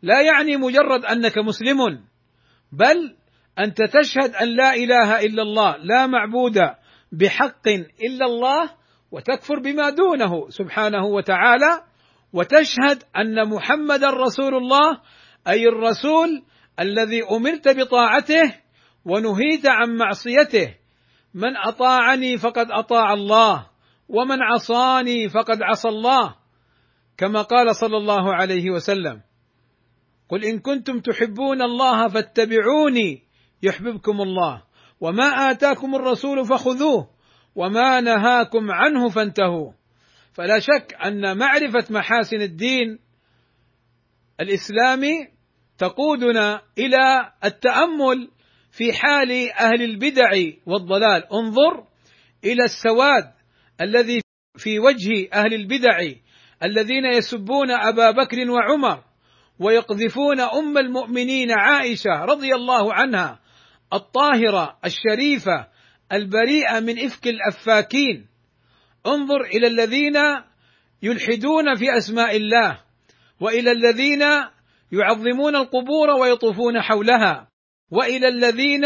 [0.02, 1.78] لا يعني مجرد أنك مسلم
[2.72, 3.16] بل
[3.60, 6.60] أنت تشهد أن لا إله إلا الله لا معبود
[7.12, 7.68] بحق
[8.08, 8.72] إلا الله
[9.12, 11.84] وتكفر بما دونه سبحانه وتعالى
[12.34, 15.02] وتشهد أن محمدا رسول الله
[15.48, 16.44] أي الرسول
[16.80, 18.56] الذي أمرت بطاعته
[19.06, 20.81] ونهيت عن معصيته.
[21.34, 23.68] من أطاعني فقد أطاع الله
[24.10, 26.36] ومن عصاني فقد عصى الله.
[27.18, 29.22] كما قال صلى الله عليه وسلم
[30.30, 33.24] قل إن كنتم تحبون الله فاتبعوني
[33.64, 34.64] يحببكم الله
[35.00, 37.10] وما آتاكم الرسول فخذوه
[37.56, 39.72] وما نهاكم عنه فانتهوا.
[40.34, 43.00] فلا شك أن معرفة محاسن الدين
[44.40, 45.28] الإسلامي
[45.78, 48.32] تقودنا إلى التأمل
[48.72, 50.30] في حال أهل البدع
[50.66, 51.34] والضلال.
[51.34, 51.84] انظر
[52.44, 53.32] إلى السواد
[53.82, 54.22] الذي
[54.58, 56.12] في وجه أهل البدع
[56.64, 59.04] الذين يسبون أبا بكر وعمر
[59.60, 63.40] ويقذفون أم المؤمنين عائشة رضي الله عنها
[63.94, 65.68] الطاهرة الشريفة
[66.14, 68.28] البريئة من إفك الأفاكين.
[69.08, 70.18] انظر إلى الذين
[71.04, 72.80] يلحدون في أسماء الله
[73.40, 74.22] وإلى الذين
[74.92, 77.51] يعظمون القبور ويطوفون حولها.
[77.92, 78.86] وإلى الذين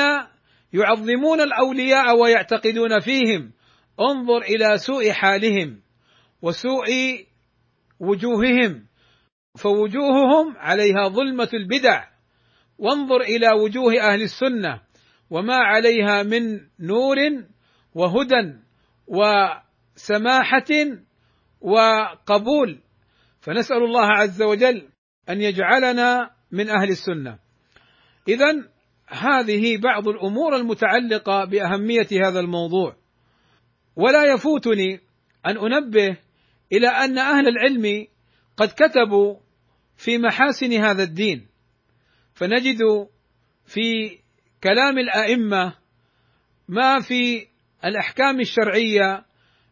[0.74, 3.52] يعظمون الأولياء ويعتقدون فيهم
[4.00, 5.82] انظر إلى سوء حالهم
[6.42, 6.88] وسوء
[8.00, 8.86] وجوههم
[9.58, 12.04] فوجوههم عليها ظلمة البدع.
[12.78, 14.82] وانظر إلى وجوه أهل السنة
[15.30, 17.18] وما عليها من نور
[17.94, 18.54] وهدى
[19.08, 20.72] وسماحة
[21.62, 22.80] وقبول.
[23.42, 24.90] فنسأل الله عز وجل
[25.30, 27.40] أن يجعلنا من أهل السنة.
[28.28, 28.75] اذا
[29.08, 32.96] هذه بعض الأمور المتعلقة بأهمية هذا الموضوع.
[33.96, 35.00] ولا يفوتني
[35.46, 36.18] أن أنبه
[36.72, 38.08] إلى أن أهل العلم
[38.58, 39.36] قد كتبوا
[39.98, 41.48] في محاسن هذا الدين.
[42.34, 42.80] فنجد
[43.66, 44.18] في
[44.64, 45.74] كلام الأئمة
[46.68, 47.48] ما في
[47.86, 49.26] الأحكام الشرعية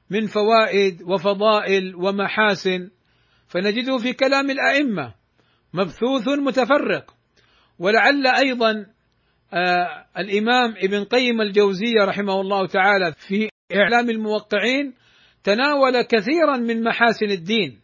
[0.10, 2.90] من فوائد وفضائل ومحاسن.
[3.48, 5.14] فنجده في كلام الأئمة
[5.74, 7.16] مبثوث متفرق.
[7.80, 8.93] ولعل أيضا
[10.18, 14.94] الإمام ابن قيم الجوزية رحمه الله تعالى في إعلام الموقعين
[15.44, 17.80] تناول كثيرا من محاسن الدين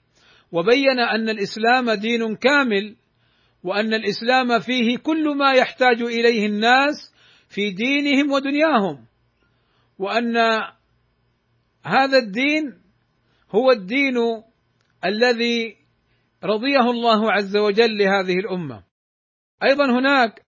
[0.52, 2.96] وبين أن الإسلام دين كامل
[3.64, 7.14] وأن الإسلام فيه كل ما يحتاج إليه الناس
[7.50, 9.06] في دينهم ودنياهم
[10.00, 10.38] وأن
[11.86, 12.74] هذا الدين
[13.52, 14.16] هو الدين
[15.06, 15.76] الذي
[16.44, 18.84] رضيه الله عز وجل لهذه الأمة.
[19.64, 20.42] أيضا هناك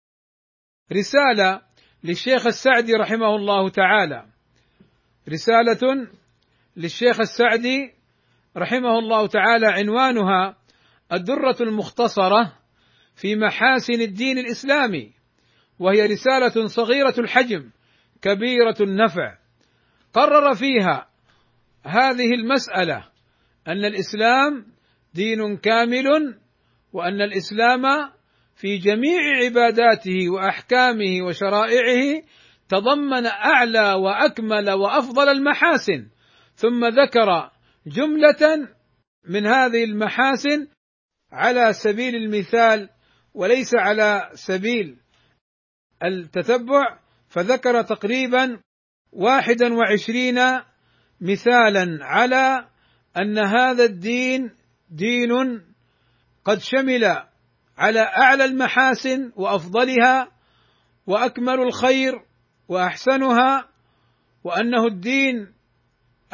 [0.93, 1.61] رسالة
[2.03, 4.25] للشيخ السعدي رحمه الله تعالى.
[5.29, 6.07] رسالة
[6.77, 7.93] للشيخ السعدي
[8.57, 10.57] رحمه الله تعالى عنوانها
[11.13, 12.53] الدرة المختصرة
[13.15, 15.11] في محاسن الدين الإسلامي
[15.79, 17.69] وهي رسالة صغيرة الحجم
[18.21, 19.37] كبيرة النفع.
[20.13, 21.07] قرر فيها
[21.85, 23.05] هذه المسألة
[23.67, 24.65] أن الإسلام
[25.13, 26.07] دين كامل
[26.93, 28.11] وأن الإسلام
[28.61, 32.23] في جميع عباداته وأحكامه وشرائعه
[32.69, 36.07] تضمن أعلى وأكمل وأفضل المحاسن
[36.55, 37.51] ثم ذكر
[37.87, 38.67] جملة
[39.29, 40.67] من هذه المحاسن
[41.31, 42.89] على سبيل المثال
[43.33, 44.97] وليس على سبيل
[46.03, 48.59] التتبع فذكر تقريبا
[49.11, 50.39] واحدا وعشرين
[51.21, 52.67] مثالا على
[53.17, 54.51] أن هذا الدين
[54.89, 55.61] دين
[56.45, 57.30] قد شمل
[57.77, 60.31] على أعلى المحاسن وأفضلها
[61.07, 62.13] وأكمل الخير
[62.67, 63.67] وأحسنها
[64.43, 65.53] وأنه الدين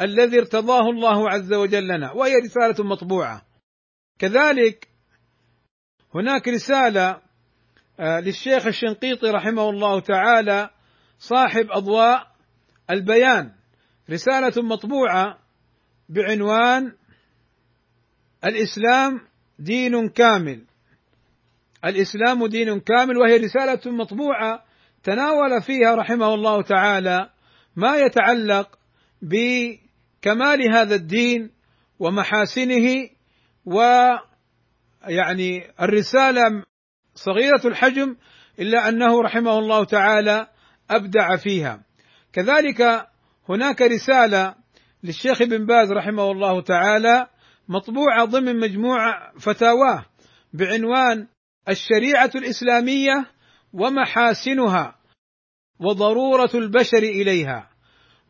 [0.00, 3.42] الذي ارتضاه الله عز وجل لنا وهي رسالة مطبوعة.
[4.18, 4.88] كذلك
[6.14, 7.20] هناك رسالة
[8.00, 10.70] آه، للشيخ الشنقيطي رحمه الله تعالى
[11.18, 12.26] صاحب أضواء
[12.90, 13.52] البيان.
[14.10, 15.38] رسالة مطبوعة
[16.08, 16.92] بعنوان
[18.44, 19.20] الإسلام
[19.58, 20.67] دين كامل.
[21.84, 24.64] الإسلام دين كامل وهي رسالة مطبوعة
[25.02, 27.30] تناول فيها رحمه الله تعالى
[27.76, 28.78] ما يتعلق
[29.22, 31.50] بكمال هذا الدين
[31.98, 33.08] ومحاسنه
[33.64, 36.64] ويعني الرسالة
[37.14, 38.16] صغيرة الحجم
[38.58, 40.46] إلا أنه رحمه الله تعالى
[40.90, 41.82] أبدع فيها.
[42.32, 43.06] كذلك
[43.48, 44.54] هناك رسالة
[45.02, 47.26] للشيخ ابن باز رحمه الله تعالى
[47.68, 50.04] مطبوعة ضمن مجموعة فتاواه
[50.52, 51.26] بعنوان
[51.68, 53.26] الشريعة الإسلامية
[53.72, 54.98] ومحاسنها
[55.80, 57.70] وضرورة البشر إليها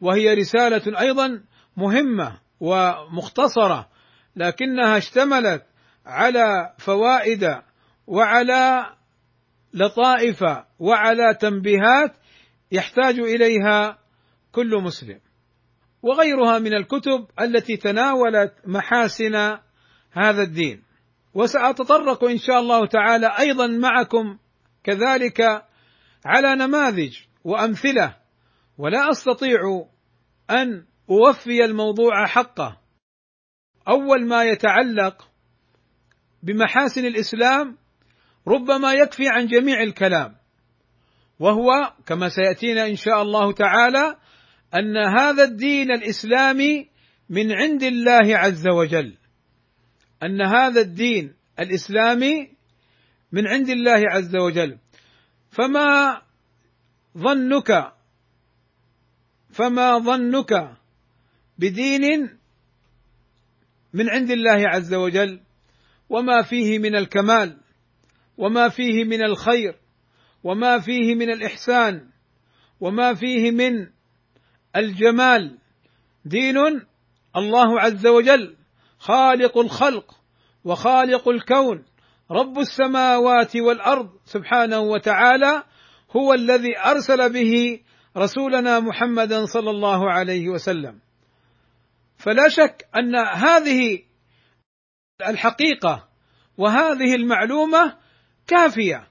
[0.01, 1.43] وهي رسالة أيضا
[1.77, 3.89] مهمة ومختصرة
[4.37, 5.63] لكنها اشتملت
[6.07, 7.57] على فوائد
[8.07, 8.87] وعلى
[9.75, 10.45] لطائف
[10.79, 12.17] وعلى تنبيهات
[12.73, 13.99] يحتاج إليها
[14.53, 15.21] كل مسلم.
[16.03, 19.35] وغيرها من الكتب التي تناولت محاسن
[20.13, 20.88] هذا الدين.
[21.39, 24.39] وسأتطرق إن شاء الله تعالى أيضا معكم
[24.85, 25.41] كذلك
[26.27, 28.17] على نماذج وأمثلة
[28.79, 29.87] ولا أستطيع
[30.51, 32.81] أن أوفي الموضوع حقه.
[33.89, 35.31] أول ما يتعلق
[36.43, 37.77] بمحاسن الإسلام
[38.49, 40.37] ربما يكفي عن جميع الكلام
[41.39, 41.71] وهو
[42.07, 44.17] كما سيأتينا إن شاء الله تعالى
[44.75, 46.89] أن هذا الدين الإسلامي
[47.31, 49.17] من عند الله عز وجل.
[50.23, 52.49] أن هذا الدين الإسلامي
[53.33, 54.79] من عند الله عز وجل.
[55.51, 56.23] فما
[57.19, 57.93] ظنك
[59.51, 60.77] فما ظنك
[61.59, 62.39] بدين
[63.93, 65.41] من عند الله عز وجل؟
[66.09, 67.61] وما فيه من الكمال
[68.37, 69.79] وما فيه من الخير
[70.45, 72.11] وما فيه من الإحسان
[72.81, 73.87] وما فيه من
[74.77, 75.59] الجمال.
[76.25, 76.57] دين
[77.37, 78.58] الله عز وجل
[78.99, 80.21] خالق الخلق
[80.65, 81.85] وخالق الكون
[82.31, 85.65] رب السماوات والأرض سبحانه وتعالى
[86.17, 87.81] هو الذي أرسل به
[88.17, 91.01] رسولنا محمدا صلى الله عليه وسلم.
[92.17, 94.03] فلا شك أن هذه
[95.29, 96.09] الحقيقة
[96.59, 97.97] وهذه المعلومة
[98.47, 99.09] كافية.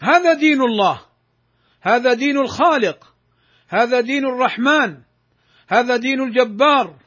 [0.00, 1.00] هذا دين الله
[1.82, 3.14] هذا دين الخالق
[3.68, 5.02] هذا دين الرحمن
[5.68, 6.98] هذا دين الجبار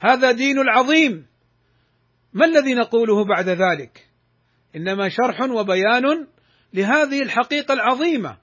[0.00, 1.26] هذا دين العظيم.
[2.32, 4.08] ما الذي نقوله بعد ذلك؟
[4.76, 6.26] إنما شرح وبيان
[6.74, 8.36] لهذه الحقيقة العظيمة.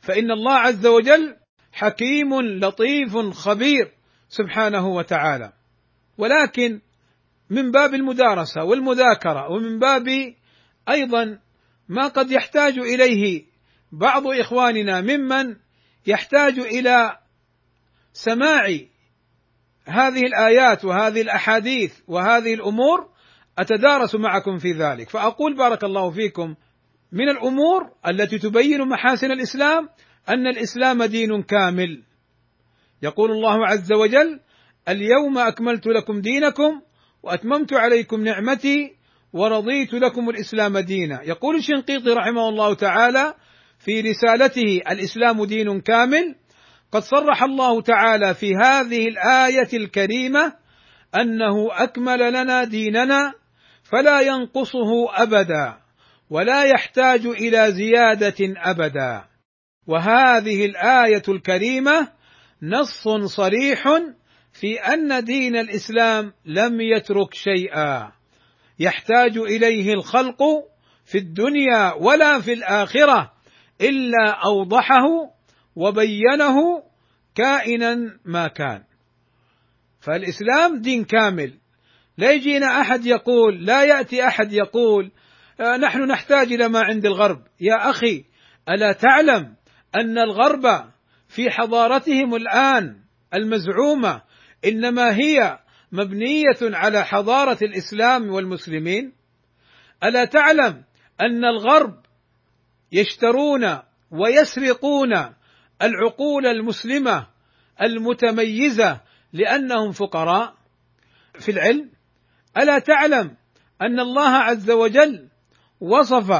[0.00, 1.36] فإن الله عز وجل
[1.72, 3.92] حكيم لطيف خبير
[4.28, 5.52] سبحانه وتعالى.
[6.18, 6.80] ولكن
[7.50, 10.34] من باب المدارسة والمذاكرة ومن باب
[10.88, 11.38] أيضا
[11.88, 13.44] ما قد يحتاج إليه
[13.92, 15.56] بعض إخواننا ممن
[16.06, 17.18] يحتاج إلى
[18.12, 18.78] سماع
[19.86, 23.08] هذه الآيات وهذه الأحاديث وهذه الأمور
[23.58, 25.10] أتدارس معكم في ذلك.
[25.10, 26.54] فأقول بارك الله فيكم
[27.12, 29.88] من الأمور التي تبين محاسن الإسلام
[30.28, 32.02] أن الإسلام دين كامل.
[33.02, 34.40] يقول الله عز وجل
[34.88, 36.80] اليوم أكملت لكم دينكم
[37.22, 38.92] وأتممت عليكم نعمتي
[39.32, 41.22] ورضيت لكم الإسلام دينا.
[41.22, 43.34] يقول الشنقيطي رحمه الله تعالى
[43.78, 46.34] في رسالته الإسلام دين كامل
[46.92, 50.52] قد صرح الله تعالى في هذه الآية الكريمة
[51.14, 53.32] أنه أكمل لنا ديننا
[53.82, 55.78] فلا ينقصه أبدا
[56.30, 59.24] ولا يحتاج إلى زيادة أبدا.
[59.86, 62.08] وهذه الآية الكريمة
[62.62, 63.84] نص صريح
[64.52, 68.12] في أن دين الإسلام لم يترك شيئا.
[68.78, 70.42] يحتاج إليه الخلق
[71.04, 73.32] في الدنيا ولا في الآخرة
[73.80, 75.31] إلا أوضحه
[75.76, 76.82] وبينه
[77.34, 78.82] كائنا ما كان.
[80.00, 81.54] فالإسلام دين كامل.
[82.18, 85.10] لا يجينا أحد يقول لا يأتي أحد يقول
[85.60, 87.42] آه، نحن نحتاج إلى ما عند الغرب.
[87.60, 88.24] يا أخي
[88.68, 89.54] ألا تعلم
[89.94, 90.92] أن الغرب
[91.28, 92.96] في حضارتهم الآن
[93.34, 94.22] المزعومة
[94.64, 95.58] إنما هي
[95.92, 99.12] مبنية على حضارة الإسلام والمسلمين؟
[100.04, 100.84] ألا تعلم
[101.20, 101.94] أن الغرب
[102.92, 103.78] يشترون
[104.10, 105.10] ويسرقون
[105.82, 107.26] العقول المسلمة
[107.82, 109.00] المتميزة
[109.32, 110.54] لأنهم فقراء
[111.40, 111.90] في العلم.
[112.56, 113.36] ألا تعلم
[113.82, 115.28] أن الله عز وجل
[115.80, 116.30] وصف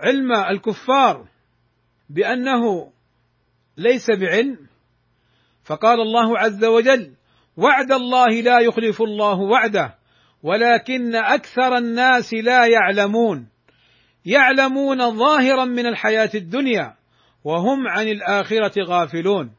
[0.00, 1.28] علم الكفار
[2.10, 2.92] بأنه
[3.76, 4.66] ليس بعلم؟
[5.64, 7.14] فقال الله عز وجل
[7.56, 9.94] وعد الله لا يخلف الله وعده
[10.42, 13.48] ولكن أكثر الناس لا يعلمون.
[14.26, 16.96] يعلمون ظاهرا من الحياة الدنيا
[17.46, 19.50] وهم عن الآخرة غافلون.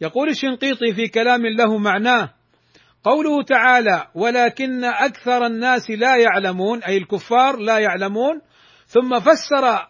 [0.00, 2.34] يقول الشنقيطي في كلام له معناه
[3.04, 8.40] قوله تعالى ولكن أكثر الناس لا يعلمون أي الكفار لا يعلمون
[8.86, 9.88] ثم فسر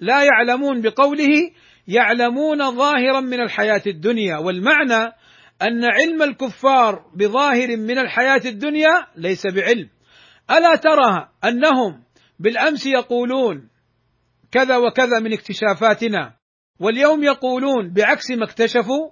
[0.00, 1.50] لا يعلمون بقوله
[1.88, 5.12] يعلمون ظاهرا من الحياة الدنيا والمعنى
[5.62, 9.88] أن علم الكفار بظاهر من الحياة الدنيا ليس بعلم.
[10.50, 12.02] ألا ترى أنهم
[12.38, 13.68] بالأمس يقولون
[14.52, 16.43] كذا وكذا من اكتشافاتنا؟
[16.84, 19.10] واليوم يقولون بعكس ما اكتشفوا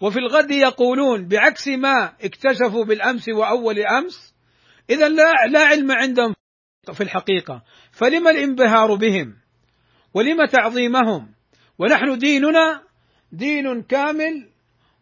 [0.00, 4.34] وفي الغد يقولون بعكس ما اكتشفوا بالأمس وأول أمس.
[4.90, 6.34] اذا لا لا علم عندهم
[6.92, 7.62] في الحقيقة.
[7.92, 9.36] فلما الانبهار بهم؟
[10.14, 11.34] ولم تعظيمهم؟
[11.78, 12.82] ونحن ديننا
[13.32, 14.48] دين كامل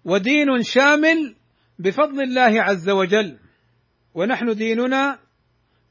[0.05, 1.37] ودين شامل
[1.79, 3.39] بفضل الله عز وجل.
[4.15, 5.19] ونحن ديننا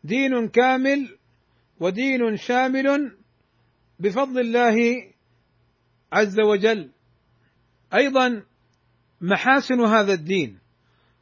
[0.04, 1.18] دين كامل
[1.80, 3.18] ودين شامل
[4.00, 5.11] بفضل الله
[6.12, 6.92] عز وجل.
[7.94, 8.44] أيضا
[9.22, 10.60] محاسن هذا الدين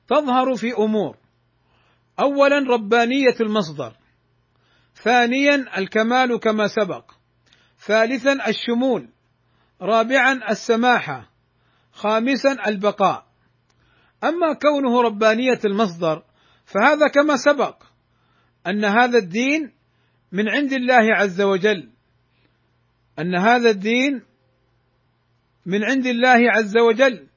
[0.08, 1.18] تظهر في أمور.
[2.20, 3.96] اولا ربانية المصدر.
[4.96, 7.12] ثانيا الكمال كما سبق.
[7.80, 9.10] ثالثا الشمول.
[9.82, 11.30] رابعا السماحة.
[11.92, 13.26] خامسا البقاء.
[14.24, 16.24] أما كونه ربانية المصدر
[16.66, 17.84] فهذا كما سبق
[18.68, 19.72] أن هذا الدين
[20.32, 21.90] من عند الله عز وجل.
[23.20, 24.29] أن هذا الدين
[25.70, 27.28] من عند الله عز وجل.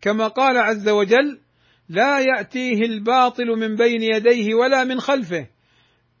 [0.00, 1.40] كما قال عز وجل
[1.88, 5.46] لا يأتيه الباطل من بين يديه ولا من خلفه.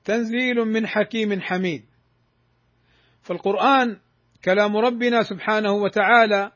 [0.04, 1.84] تنزيل من حكيم حميد.
[3.22, 3.96] فالقرآن
[4.44, 6.52] كلام ربنا سبحانه وتعالى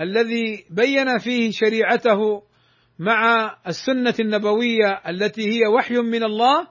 [0.00, 2.42] الذي بين فيه شريعته
[2.98, 6.68] مع السنة النبوية التي هي وحي من الله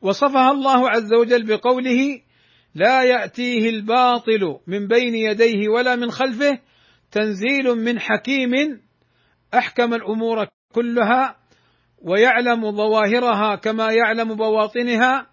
[0.00, 2.20] وصفها الله عز وجل بقوله
[2.74, 6.58] لا يأتيه الباطل من بين يديه ولا من خلفه
[7.10, 8.82] تنزيل من حكيم
[9.54, 11.36] أحكم الأمور كلها
[12.02, 15.26] ويعلم ظواهرها كما يعلم بواطنها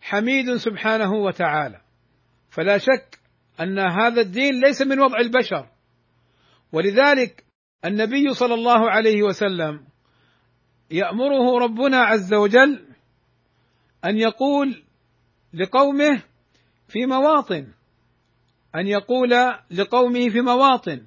[0.00, 1.80] حميد سبحانه وتعالى.
[2.50, 3.18] فلا شك
[3.60, 5.68] أن هذا الدين ليس من وضع البشر.
[6.72, 7.44] ولذلك
[7.84, 9.84] النبي صلى الله عليه وسلم
[10.90, 12.86] يأمره ربنا عز وجل
[14.04, 14.82] أن يقول
[15.54, 16.22] لقومه
[16.94, 17.66] في مواطن
[18.74, 19.30] أن يقول
[19.70, 21.06] لقومه في مواطن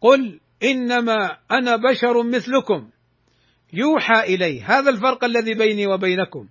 [0.00, 2.90] قل إنما أنا بشر مثلكم.
[3.72, 6.48] يوحى الي هذا الفرق الذي بيني وبينكم.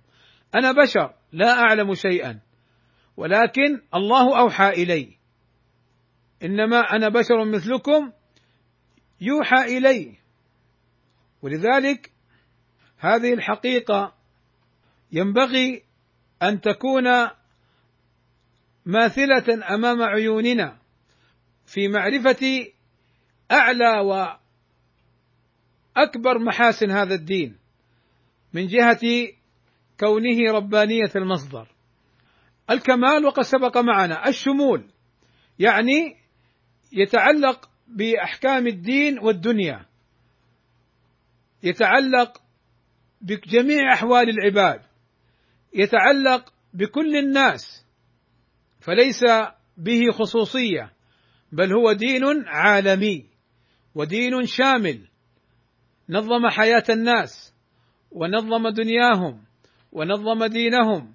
[0.54, 2.40] أنا بشر لا أعلم شيئا.
[3.16, 5.16] ولكن الله أوحى إلي.
[6.42, 8.12] إنما أنا بشر مثلكم
[9.20, 10.18] يوحى إلي.
[11.42, 12.12] ولذلك
[12.98, 14.14] هذه الحقيقة
[15.12, 15.82] ينبغي
[16.42, 17.04] أن تكون
[18.86, 20.78] ماثلة أمام عيوننا
[21.66, 22.66] في معرفة
[23.52, 24.00] أعلى
[25.96, 27.58] وأكبر محاسن هذا الدين
[28.52, 29.28] من جهة
[30.00, 31.68] كونه ربانية المصدر.
[32.70, 34.28] الكمال وقد سبق معنا.
[34.28, 34.90] الشمول
[35.58, 36.16] يعني
[36.92, 39.86] يتعلق بأحكام الدين والدنيا.
[41.62, 42.42] يتعلق
[43.20, 44.82] بجميع أحوال العباد.
[45.74, 47.83] يتعلق بكل الناس.
[48.84, 49.24] فليس
[49.76, 50.92] به خصوصية
[51.52, 53.24] بل هو دين عالمي
[53.94, 55.08] ودين شامل.
[56.08, 57.54] نظم حياة الناس
[58.10, 59.40] ونظم دنياهم
[59.92, 61.14] ونظم دينهم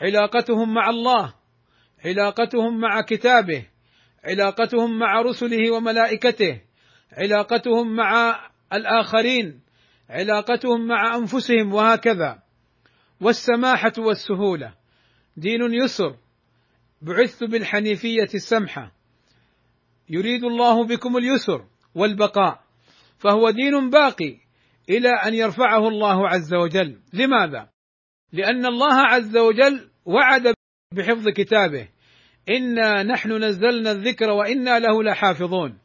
[0.00, 1.34] علاقتهم مع الله
[2.04, 3.66] علاقتهم مع كتابه
[4.24, 6.60] علاقتهم مع رسله وملائكته
[7.12, 8.40] علاقتهم مع
[8.72, 9.60] الآخرين
[10.10, 12.42] علاقتهم مع أنفسهم وهكذا.
[13.20, 14.74] والسماحة والسهولة.
[15.36, 16.16] دين يسر
[17.02, 18.92] بعثت بالحنيفية السمحة.
[20.08, 22.60] يريد الله بكم اليسر والبقاء
[23.18, 24.40] فهو دين باقي
[24.88, 27.00] إلى أن يرفعه الله عز وجل.
[27.12, 27.68] لماذا؟
[28.32, 30.54] لأن الله عز وجل وعد
[30.92, 31.88] بحفظ كتابه.
[32.48, 35.78] إنا نحن نزلنا الذكر وإنا له لحافظون.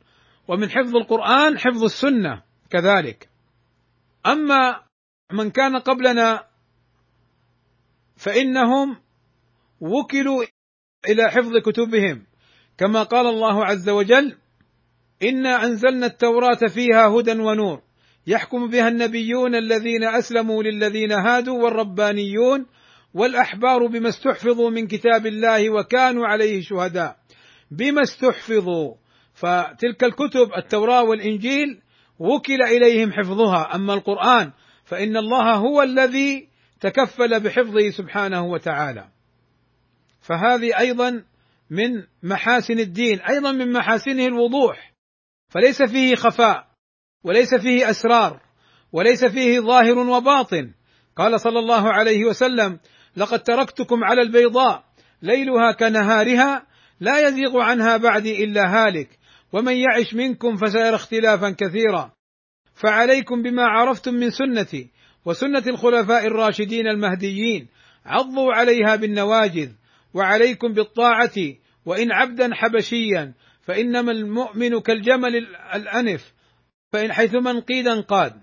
[0.47, 3.29] ومن حفظ القرآن حفظ السنة كذلك.
[4.27, 4.83] أما
[5.31, 6.47] من كان قبلنا
[8.15, 8.97] فإنهم
[9.79, 10.45] وكلوا
[11.09, 12.25] إلى حفظ كتبهم.
[12.77, 14.35] كما قال الله عز وجل
[15.23, 17.81] إنا أنزلنا التوراة فيها هدى ونور.
[18.27, 22.65] يحكم بها النبيون الذين أسلموا للذين هادوا والربانيون
[23.13, 27.15] والأحبار بما استحفظوا من كتاب الله وكانوا عليه شهداء.
[27.71, 28.95] بما استحفظوا.
[29.33, 31.81] فتلك الكتب التوراة والإنجيل
[32.19, 33.75] وكل إليهم حفظها.
[33.75, 34.51] أما القرآن
[34.85, 36.47] فإن الله هو الذي
[36.81, 39.12] تكفل بحفظه سبحانه وتعالى.
[40.23, 41.23] فهذه أيضا
[41.69, 44.93] من محاسن الدين أيضا من محاسنه الوضوح
[45.49, 46.67] فليس فيه خفاء
[47.23, 48.41] وليس فيه أسرار
[48.91, 50.73] وليس فيه ظاهر وباطن.
[51.15, 52.79] قال صلى الله عليه وسلم
[53.17, 54.83] لقد تركتكم على البيضاء
[55.21, 56.67] ليلها كنهارها
[56.99, 59.19] لا يزيغ عنها بعدي إلا هالك
[59.53, 62.11] ومن يعش منكم فسيرى اختلافا كثيرا.
[62.75, 64.91] فعليكم بما عرفتم من سنتي
[65.25, 67.67] وسنة الخلفاء الراشدين المهديين
[68.05, 69.71] عضوا عليها بالنواجذ
[70.13, 71.35] وعليكم بالطاعة
[71.85, 75.35] وإن عبدا حبشيا فإنما المؤمن كالجمل
[75.75, 76.33] الأنف
[76.91, 78.33] فإن حيثما انقيد انقاد.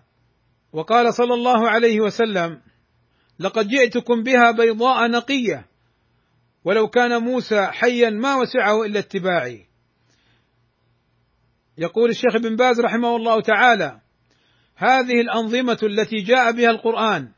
[0.73, 2.61] وقال صلى الله عليه وسلم
[3.39, 5.67] لقد جئتكم بها بيضاء نقية
[6.65, 9.67] ولو كان موسى حيا ما وسعه إلا اتباعي.
[11.79, 14.01] يقول الشيخ ابن باز رحمه الله تعالى
[14.77, 17.29] هذه الأنظمة التي جاء بها القرآن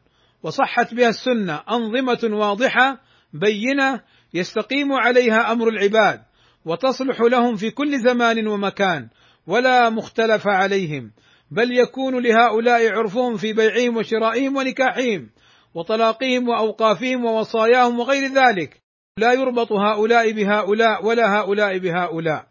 [0.42, 3.00] وصحت بها السنة أنظمة واضحة
[3.32, 4.00] بينة
[4.34, 6.20] يستقيم عليها أمر العباد
[6.64, 9.08] وتصلح لهم في كل زمان ومكان
[9.46, 11.12] ولا مختلف عليهم
[11.50, 15.30] بل يكون لهؤلاء عرفهم في بيعهم وشرائهم ونكاحهم
[15.74, 18.82] وطلاقهم وأوقافهم ووصاياهم وغير ذلك.
[19.18, 22.46] لا يربط هؤلاء بهؤلاء ولا هؤلاء بهؤلاء.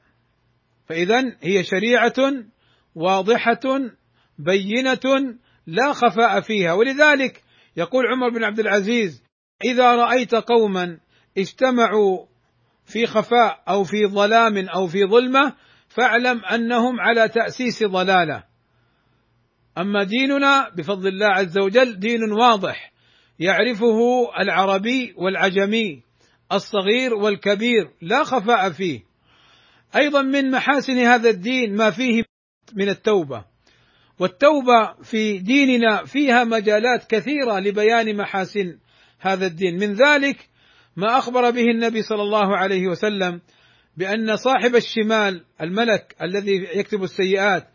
[0.86, 2.34] فاذا هي شريعة
[2.96, 3.80] واضحة
[4.40, 5.36] بينة
[5.68, 6.74] لا خفاء فيها.
[6.74, 7.44] ولذلك
[7.78, 9.24] يقول عمر بن عبد العزيز
[9.66, 10.98] إذا رأيت قوما
[11.38, 12.26] اجتمعوا
[12.86, 15.54] في خفاء أو في ظلام أو في ظلمة
[15.88, 18.44] فاعلم أنهم على تأسيس ضلالة.
[19.78, 22.92] أما ديننا بفضل الله عز وجل دين واضح
[23.40, 24.00] يعرفه
[24.42, 26.04] العربي والعجمي
[26.52, 29.00] الصغير والكبير لا خفاء فيه.
[29.96, 32.24] أيضا من محاسن هذا الدين ما فيه
[32.74, 33.46] من التوبة.
[34.20, 38.78] والتوبة في ديننا فيها مجالات كثيرة لبيان محاسن
[39.20, 39.74] هذا الدين.
[39.80, 40.51] من ذلك
[40.96, 43.42] ما أخبر به النبي صلى الله عليه وسلم
[43.98, 47.68] بأن صاحب الشمال الملك الذي يكتب السيئات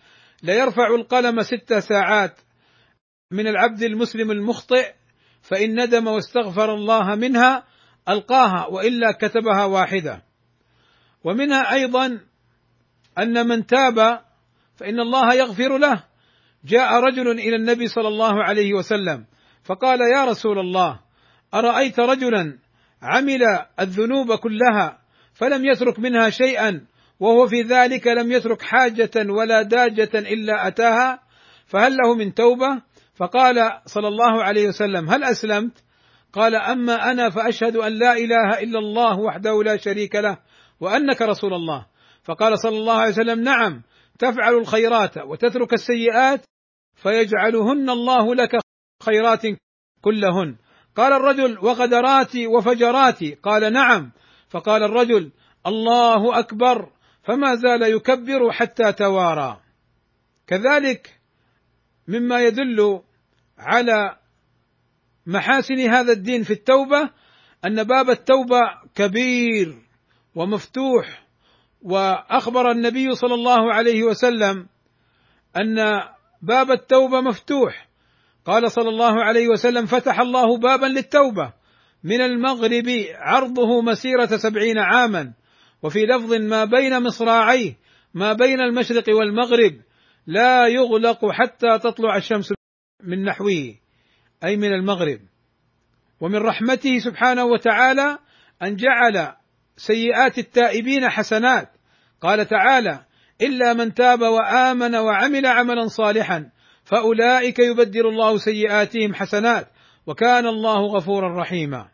[0.42, 2.40] لا يرفع القلم ست ساعات
[3.30, 4.92] من العبد المسلم المخطئ
[5.42, 7.64] فإن ندم واستغفر الله منها
[8.08, 10.22] ألقاها وإلا كتبها واحدة.
[11.24, 12.20] ومنها أيضا
[13.18, 14.20] أن من تاب
[14.76, 16.04] فإن الله يغفر له.
[16.64, 19.26] جاء رجل إلى النبي صلى الله عليه وسلم
[19.64, 21.00] فقال يا رسول الله
[21.54, 22.58] أرأيت رجلا
[23.02, 23.42] عمل
[23.80, 24.98] الذنوب كلها
[25.34, 26.86] فلم يترك منها شيئا
[27.20, 31.20] وهو في ذلك لم يترك حاجة ولا داجة إلا أتاها
[31.66, 32.82] فهل له من توبة؟
[33.14, 35.84] فقال صلى الله عليه وسلم: هل أسلمت؟
[36.32, 40.38] قال: أما أنا فأشهد أن لا إله إلا الله وحده لا شريك له
[40.80, 41.86] وأنك رسول الله.
[42.24, 43.82] فقال صلى الله عليه وسلم: نعم
[44.18, 46.44] تفعل الخيرات وتترك السيئات
[46.94, 48.50] فيجعلهن الله لك
[49.02, 49.42] خيرات
[50.00, 50.56] كلهن
[50.96, 53.34] قال الرجل وغدراتي وفجراتي.
[53.34, 54.12] قال نعم.
[54.48, 55.32] فقال الرجل
[55.66, 56.90] الله أكبر
[57.22, 59.60] فما زال يكبر حتى توارى.
[60.46, 61.20] كذلك
[62.08, 63.00] مما يدل
[63.58, 64.16] على
[65.26, 67.10] محاسن هذا الدين في التوبة
[67.64, 68.60] أن باب التوبة
[68.94, 69.82] كبير
[70.34, 71.26] ومفتوح.
[71.82, 74.66] وأخبر النبي صلى الله عليه وسلم
[75.56, 75.76] أن
[76.42, 77.85] باب التوبة مفتوح
[78.46, 81.52] قال صلى الله عليه وسلم فتح الله بابا للتوبة.
[82.04, 85.32] من المغرب عرضه مسيرة سبعين عاما.
[85.82, 87.76] وفي لفظ ما بين مصراعيه
[88.14, 89.72] ما بين المشرق والمغرب
[90.26, 92.52] لا يغلق حتى تطلع الشمس
[93.02, 93.74] من نحوه
[94.44, 95.20] أي من المغرب.
[96.20, 98.18] ومن رحمته سبحانه وتعالى
[98.62, 99.32] أن جعل
[99.76, 101.72] سيئات التائبين حسنات.
[102.20, 103.04] قال تعالى
[103.40, 106.50] إلا من تاب وآمن وعمل عملا صالحا
[106.86, 109.68] فأولئك يبدل الله سيئاتهم حسنات
[110.06, 111.88] وكان الله غفورا رحيما.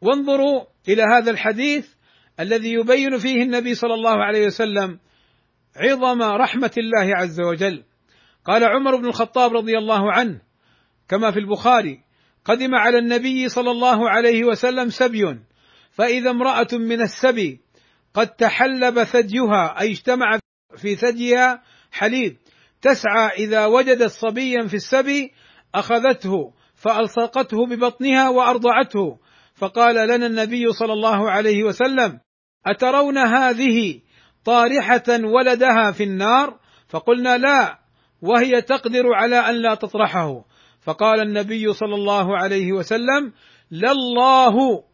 [0.00, 1.88] وانظروا إلى هذا الحديث
[2.40, 4.98] الذي يبين فيه النبي صلى الله عليه وسلم
[5.76, 7.84] عظم رحمة الله عز وجل.
[8.44, 10.40] قال عمر بن الخطاب رضي الله عنه
[11.08, 12.00] كما في البخاري
[12.44, 15.38] قدم على النبي صلى الله عليه وسلم سبي
[15.92, 17.60] فإذا امرأة من السبي
[18.14, 20.38] قد تحلب ثديها أي اجتمع
[20.76, 21.62] في ثديها
[21.92, 22.36] حليب
[22.82, 25.32] تسعى إذا وجدت صبيا في السبي
[25.74, 29.18] أخذته فألصقته ببطنها وأرضعته.
[29.54, 32.18] فقال لنا النبي صلى الله عليه وسلم
[32.66, 34.00] أترون هذه
[34.44, 36.58] طارحة ولدها في النار؟
[36.88, 37.78] فقلنا لا
[38.22, 40.44] وهي تقدر على أن لا تطرحه.
[40.82, 43.32] فقال النبي صلى الله عليه وسلم
[43.70, 44.84] لله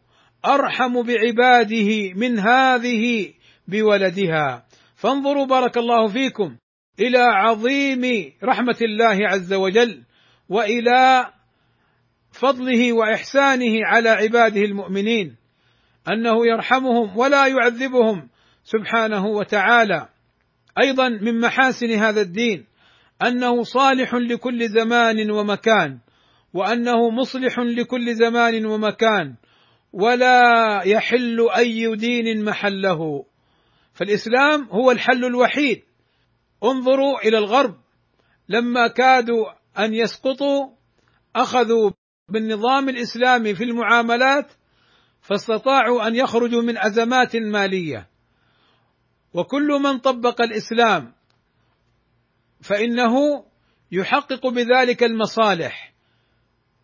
[0.45, 3.33] أرحم بعباده من هذه
[3.67, 4.65] بولدها.
[4.95, 6.57] فانظروا بارك الله فيكم
[6.99, 10.03] إلى عظيم رحمة الله عز وجل
[10.49, 11.27] وإلى
[12.31, 15.35] فضله وإحسانه على عباده المؤمنين
[16.11, 18.29] أنه يرحمهم ولا يعذبهم
[18.63, 20.09] سبحانه وتعالى.
[20.81, 22.65] أيضا من محاسن هذا الدين
[23.27, 25.99] أنه صالح لكل زمان ومكان
[26.53, 29.35] وأنه مصلح لكل زمان ومكان
[29.93, 30.41] ولا
[30.85, 33.25] يحل أي دين محله.
[33.93, 35.83] فالإسلام هو الحل الوحيد.
[36.63, 37.75] انظروا إلى الغرب.
[38.49, 39.45] لما كادوا
[39.79, 40.69] أن يسقطوا
[41.35, 41.91] أخذوا
[42.29, 44.51] بالنظام الإسلامي في المعاملات
[45.21, 48.07] فاستطاعوا أن يخرجوا من أزمات مالية.
[49.33, 51.13] وكل من طبق الإسلام
[52.61, 53.45] فإنه
[53.91, 55.93] يحقق بذلك المصالح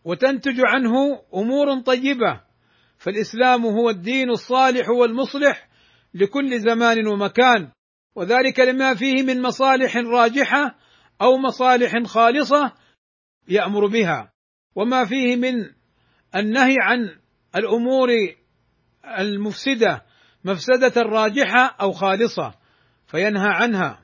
[0.04, 2.40] وتنتج عنه أمور طيبة.
[2.98, 5.68] فالإسلام هو الدين الصالح والمصلح
[6.14, 7.72] لكل زمان ومكان.
[8.14, 10.78] وذلك لما فيه من مصالح راجحة
[11.22, 12.72] أو مصالح خالصة
[13.48, 14.32] يأمر بها.
[14.74, 15.54] وما فيه من
[16.34, 17.18] النهي عن
[17.56, 18.08] الأمور
[19.18, 20.04] المفسدة
[20.44, 22.54] مفسدة راجحة أو خالصة
[23.06, 24.00] فينهى عنها.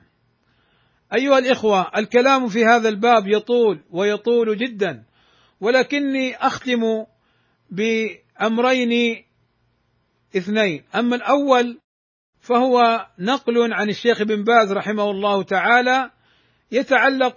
[1.13, 5.03] أيها الإخوة الكلام في هذا الباب يطول ويطول جدا
[5.61, 7.05] ولكني أختم
[7.69, 9.23] بأمرين
[10.37, 10.83] اثنين.
[10.95, 11.79] أما الأول
[12.47, 16.11] فهو نقل عن الشيخ بن باز رحمه الله تعالى
[16.71, 17.35] يتعلق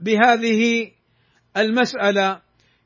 [0.00, 0.90] بهذه
[1.56, 2.40] المسألة.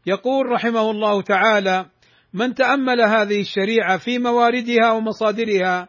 [0.06, 1.86] يقول رحمه الله تعالى
[2.34, 5.88] من تأمل هذه الشريعة في مواردها ومصادرها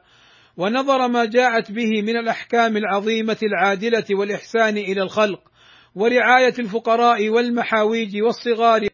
[0.57, 5.41] ونظر ما جاءت به من الأحكام العظيمة العادلة والإحسان إلى الخلق
[5.95, 8.87] ورعاية الفقراء والمحاويج والصغار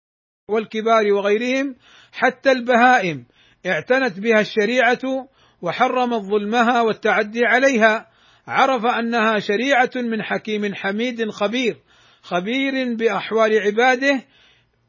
[0.49, 1.75] والكبار وغيرهم
[2.11, 3.25] حتى البهائم
[3.65, 5.29] اعتنت بها الشريعة
[5.61, 8.07] وحرمت ظلمها والتعدي عليها
[8.47, 11.77] عرف أنها شريعة من حكيم حميد خبير
[12.21, 14.21] خبير بأحوال عباده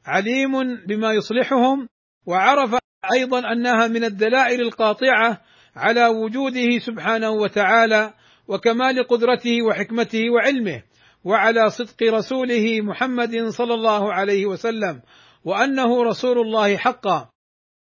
[0.07, 0.53] عليم
[0.89, 1.89] بما يصلحهم
[2.27, 2.79] وعرف
[3.15, 5.41] أيضا أنها من الدلائل القاطعة
[5.77, 8.15] على وجوده سبحانه وتعالى
[8.49, 10.83] وكمال قدرته وحكمته وعلمه
[11.25, 15.03] وعلى صدق رسوله محمد صلى الله عليه وسلم
[15.45, 17.31] وأنه رسول الله حقا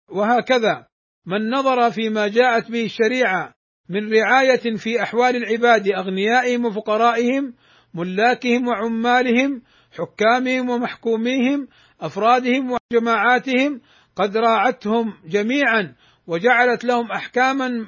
[0.09, 0.87] وهكذا.
[1.27, 3.53] من نظر فيما جاءت به الشريعة
[3.89, 7.53] من رعاية في أحوال العباد أغنيائهم وفقرائهم
[7.93, 9.61] ملاكهم وعمالهم
[9.97, 11.67] حكامهم ومحكوميهم
[12.01, 13.81] أفرادهم وجماعاتهم
[14.15, 15.95] قد راعتهم جميعا
[16.27, 17.85] وجعلت لهم احكاما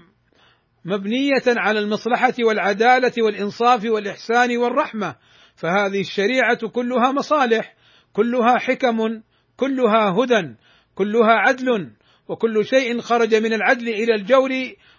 [0.85, 5.15] مبنية على المصلحة والعدالة والإنصاف والإحسان والرحمة.
[5.55, 7.75] فهذه الشريعة كلها مصالح
[8.13, 9.21] كلها حكم
[9.57, 10.55] كلها هدى
[10.95, 11.91] كلها عدل.
[12.29, 14.49] وكل شيء خرج من العدل إلى الجور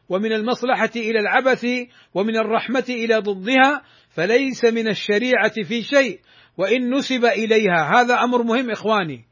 [0.09, 1.67] ومن المصلحة إلى العبث
[2.15, 6.21] ومن الرحمة إلى ضدها فليس من الشريعة في شيء
[6.59, 7.91] وإن نسب إليها.
[7.95, 9.25] هذا أمر مهم إخواني.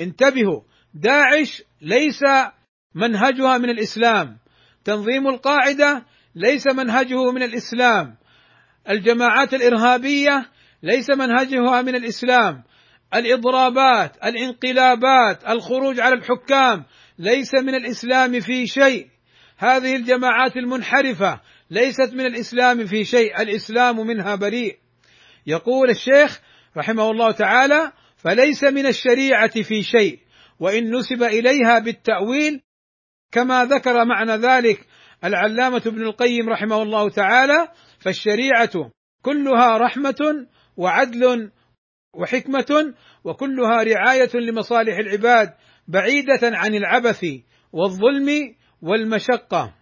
[0.00, 0.60] انتبهوا
[0.94, 2.20] داعش ليس
[2.94, 4.38] منهجها من الإسلام.
[4.84, 8.16] تنظيم القاعدة ليس منهجه من الإسلام.
[8.90, 10.50] الجماعات الإرهابية
[10.82, 12.62] ليس منهجها من الإسلام.
[13.14, 16.84] الإضرابات الانقلابات الخروج على الحكام
[17.18, 19.06] ليس من الإسلام في شيء.
[19.58, 21.40] هذه الجماعات المنحرفة
[21.70, 24.78] ليست من الإسلام في شيء الإسلام منها بريء.
[25.46, 26.40] يقول الشيخ
[26.76, 30.18] رحمه الله تعالى فليس من الشريعة في شيء
[30.60, 32.60] وإن نسب إليها بالتأويل
[33.32, 34.86] كما ذكر معنى ذلك
[35.24, 37.68] العلامة ابن القيم رحمه الله تعالى
[38.00, 38.90] فالشريعة
[39.22, 40.46] كلها رحمة
[40.76, 41.50] وعدل
[42.14, 42.94] وحكمة
[43.24, 45.54] وكلها رعاية لمصالح العباد
[45.88, 47.24] بعيدة عن العبث
[47.72, 49.74] والظلم والمشقة.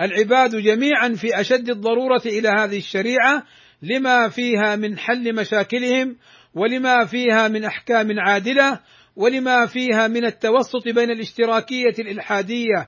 [0.00, 3.42] العباد جميعا في أشد الضرورة إلى هذه الشريعة
[3.82, 6.16] لما فيها من حل مشاكلهم
[6.54, 8.80] ولما فيها من أحكام عادلة
[9.16, 12.86] ولما فيها من التوسط بين الاشتراكية الإلحادية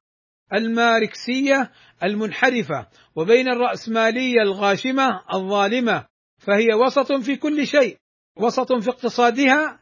[0.55, 1.71] الماركسية
[2.03, 2.87] المنحرفة
[3.17, 6.07] وبين الرأسمالية الغاشمة الظالمة
[6.39, 7.97] فهي وسط في كل شيء
[8.37, 9.80] وسط في اقتصادها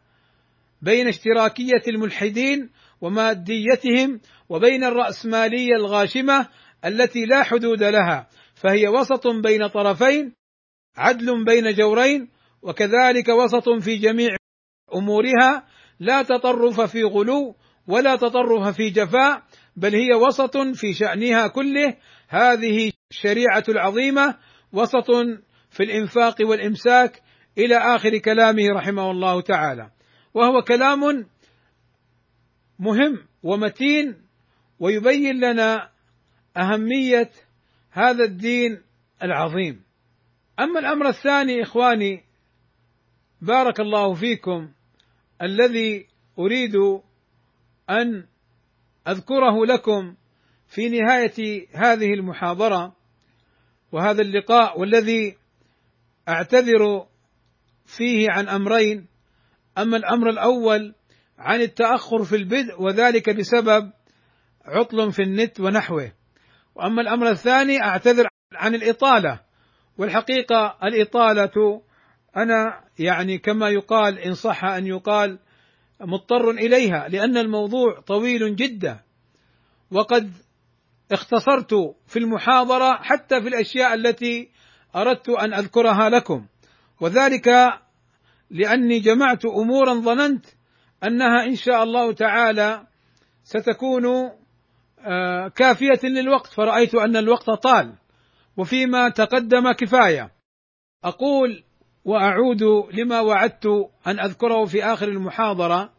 [0.82, 2.70] بين اشتراكية الملحدين
[3.00, 6.48] وماديتهم وبين الرأسمالية الغاشمة
[6.84, 10.32] التي لا حدود لها فهي وسط بين طرفين
[10.96, 12.28] عدل بين جورين
[12.62, 14.36] وكذلك وسط في جميع
[14.94, 15.66] أمورها
[16.00, 17.54] لا تطرف في غلو
[17.88, 19.42] ولا تطرف في جفاء
[19.76, 21.96] بل هي وسط في شأنها كله.
[22.28, 24.36] هذه الشريعة العظيمة
[24.72, 25.10] وسط
[25.70, 27.22] في الإنفاق والإمساك
[27.58, 29.90] إلى آخر كلامه رحمه الله تعالى.
[30.34, 31.26] وهو كلام
[32.78, 34.16] مهم ومتين
[34.80, 35.90] ويبين لنا
[36.56, 37.30] أهمية
[37.90, 38.82] هذا الدين
[39.22, 39.82] العظيم.
[40.60, 42.24] أما الأمر الثاني إخواني
[43.40, 44.68] بارك الله فيكم
[45.42, 46.06] الذي
[46.38, 46.74] أريد
[47.90, 48.26] أن
[49.08, 50.14] أذكره لكم
[50.68, 52.96] في نهاية هذه المحاضرة
[53.92, 55.36] وهذا اللقاء والذي
[56.28, 57.06] أعتذر
[57.96, 59.06] فيه عن أمرين.
[59.78, 60.94] أما الأمر الأول
[61.38, 63.92] عن التأخر في البدء وذلك بسبب
[64.64, 66.12] عطل في النت ونحوه.
[66.74, 69.40] وأما الأمر الثاني أعتذر عن الإطالة.
[69.98, 71.82] والحقيقة الإطالة
[72.36, 75.38] أنا يعني كما يقال إن صح أن يقال
[76.00, 79.00] مضطر إليها لأن الموضوع طويل جدا.
[79.90, 80.32] وقد
[81.12, 81.74] اختصرت
[82.06, 84.50] في المحاضرة حتى في الأشياء التي
[84.96, 86.46] أردت أن أذكرها لكم.
[87.00, 87.48] وذلك
[88.50, 90.46] لأني جمعت أمورا ظننت
[91.04, 92.86] أنها إن شاء الله تعالى
[93.44, 94.06] ستكون
[95.00, 97.94] آه، كافية للوقت فرأيت أن الوقت طال
[98.56, 100.30] وفيما تقدم كفاية.
[101.04, 101.64] أقول
[102.04, 103.66] وأعود لما وعدت
[104.06, 105.92] أن أذكره في آخر المحاضرة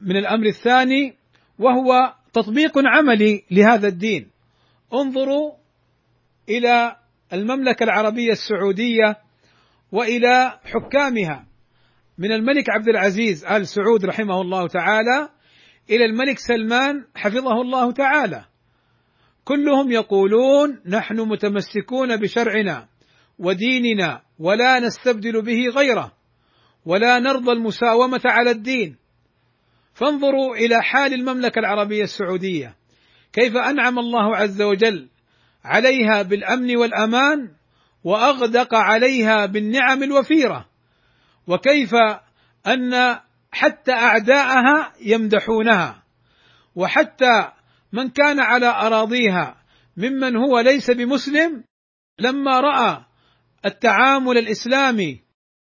[0.00, 1.16] من الأمر الثاني
[1.58, 4.30] وهو تطبيق عملي لهذا الدين.
[4.94, 5.52] انظروا
[6.48, 6.96] إلى
[7.32, 9.21] المملكة العربية السعودية
[9.92, 11.46] وإلى حكامها.
[12.18, 15.28] من الملك عبد العزيز آل سعود رحمه الله تعالى
[15.90, 18.44] إلى الملك سلمان حفظه الله تعالى.
[19.44, 22.88] كلهم يقولون نحن متمسكون بشرعنا
[23.38, 26.12] وديننا ولا نستبدل به غيره
[26.86, 28.96] ولا نرضى المساومة على الدين.
[29.94, 32.76] فانظروا إلى حال المملكة العربية السعودية.
[33.32, 35.08] كيف أنعم الله عز وجل
[35.64, 37.50] عليها بالأمن والأمان
[38.04, 40.68] وأغدق عليها بالنعم الوفيرة.
[41.46, 41.94] وكيف
[42.66, 43.18] أن
[43.52, 46.02] حتى أعداءها يمدحونها.
[46.74, 47.52] وحتى
[47.92, 49.62] من كان على أراضيها
[49.96, 51.64] ممن هو ليس بمسلم
[52.18, 53.04] لما رأى
[53.64, 55.22] التعامل الإسلامي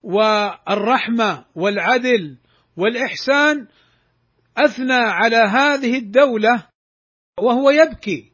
[0.02, 2.38] والرحمة والعدل
[2.76, 3.66] والإحسان
[4.56, 6.66] أثنى على هذه الدولة
[7.40, 8.32] وهو يبكي.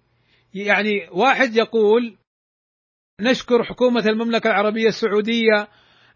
[0.55, 2.17] يعني واحد يقول
[3.21, 5.69] نشكر حكومة المملكة العربية السعودية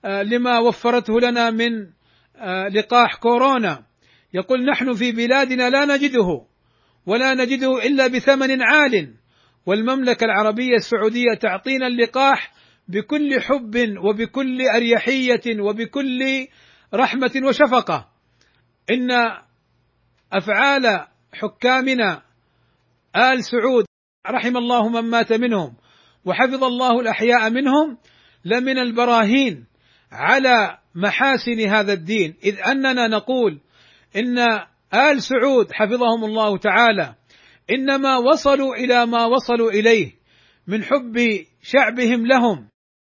[0.04, 1.86] آه، لما وفرته لنا من
[2.36, 3.84] آه، لقاح كورونا.
[4.34, 6.46] يقول نحن في بلادنا لا نجده
[7.06, 9.14] ولا نجده إلا بثمن عال.
[9.66, 12.52] والمملكة العربية السعودية تعطينا اللقاح
[12.88, 16.46] بكل حب وبكل أريحية وبكل
[16.94, 18.08] رحمة وشفقة.
[18.90, 19.10] إن
[20.32, 22.22] أفعال حكامنا
[23.16, 23.84] آل سعود
[24.26, 25.74] رحم الله من مات منهم.
[26.24, 27.98] وحفظ الله الأحياء منهم
[28.44, 29.66] لمن البراهين
[30.12, 32.34] على محاسن هذا الدين.
[32.44, 33.60] إذ أننا نقول
[34.16, 34.38] إن
[34.94, 37.14] آل سعود حفظهم الله تعالى
[37.70, 40.12] إنما وصلوا إلى ما وصلوا إليه
[40.66, 42.68] من حب شعبهم لهم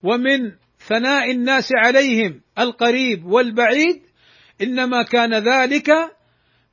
[0.02, 0.52] ومن
[0.88, 4.02] ثناء الناس عليهم القريب والبعيد.
[4.62, 5.90] إنما كان ذلك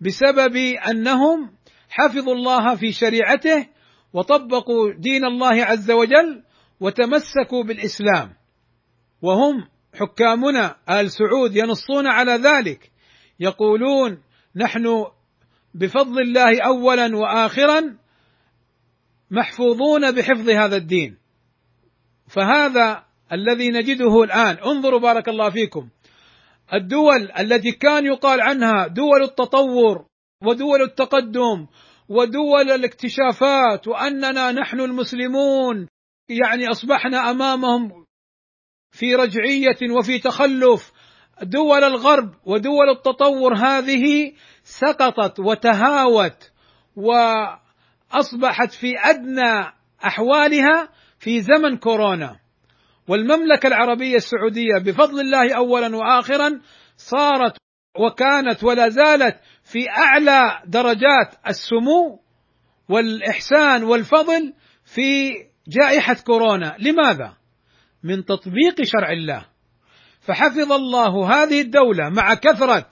[0.02, 0.56] بسبب
[0.90, 1.52] أنهم
[1.90, 3.68] حفظوا الله في شريعته
[4.14, 6.44] وطبقوا دين الله عز وجل
[6.80, 8.34] وتمسكوا بالإسلام.
[9.22, 12.92] وهم حكامنا آل سعود ينصون على ذلك
[13.40, 14.22] يقولون
[14.56, 15.06] نحن
[15.74, 17.98] بفضل الله اولا واخرا
[19.32, 21.18] محفوظون بحفظ هذا الدين.
[22.28, 25.90] فهذا الذي نجده الآن انظروا بارك الله فيكم
[26.74, 30.06] الدول التي كان يقال عنها دول التطور
[30.44, 31.68] ودول التقدم
[32.14, 35.88] ودول الاكتشافات وأننا نحن المسلمون
[36.30, 38.06] يعني أصبحنا أمامهم
[38.92, 40.92] في رجعية وفي تخلف.
[41.42, 44.34] دول الغرب ودول التطور هذه
[44.64, 46.52] سقطت وتهاوت
[46.96, 49.74] وأصبحت في أدنى
[50.06, 50.90] أحوالها
[51.20, 52.40] في زمن كورونا.
[53.08, 56.62] والمملكة العربية السعودية بفضل الله اولا واخرا
[56.98, 57.58] صارت
[58.00, 59.40] وكانت ولا زالت
[59.74, 62.20] في أعلى درجات السمو
[62.90, 64.54] والإحسان والفضل
[64.96, 65.32] في
[65.68, 67.34] جائحة كورونا، لماذا؟
[68.04, 69.46] من تطبيق شرع الله.
[70.22, 72.90] فحفظ الله هذه الدولة مع كثرة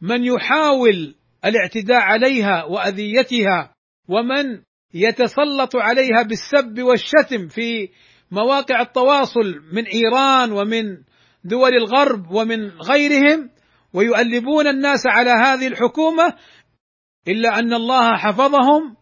[0.00, 1.14] من يحاول
[1.44, 3.74] الاعتداء عليها وأذيتها
[4.08, 4.62] ومن
[4.94, 7.88] يتسلط عليها بالسب والشتم في
[8.30, 10.84] مواقع التواصل من إيران ومن
[11.44, 13.50] دول الغرب ومن غيرهم
[13.92, 16.34] ويؤلبون الناس على هذه الحكومة
[17.28, 18.96] إلا أن الله حفظهم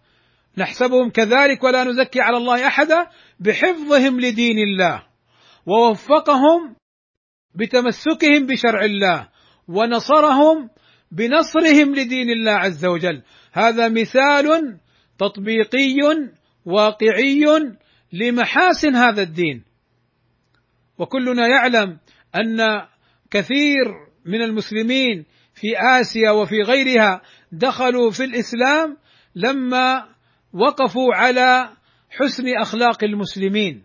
[0.59, 3.07] نحسبهم كذلك ولا نزكي على الله أحدا
[3.41, 5.03] بحفظهم لدين الله
[5.67, 6.77] ووفقهم
[7.55, 9.29] بتمسكهم بشرع الله
[9.69, 10.71] ونصرهم
[11.13, 13.23] بنصرهم لدين الله عز وجل.
[13.53, 14.79] هذا مثال
[15.19, 15.97] تطبيقي
[16.65, 17.45] واقعي
[18.13, 19.65] لمحاسن هذا الدين.
[20.99, 21.99] وكلنا يعلم
[22.37, 22.87] أن
[23.31, 25.25] كثير من المسلمين
[25.55, 25.67] في
[26.01, 27.23] آسيا وفي غيرها
[27.53, 28.97] دخلوا في الإسلام
[29.35, 30.05] لما
[30.53, 31.71] وقفوا على
[32.11, 33.85] حسن أخلاق المسلمين.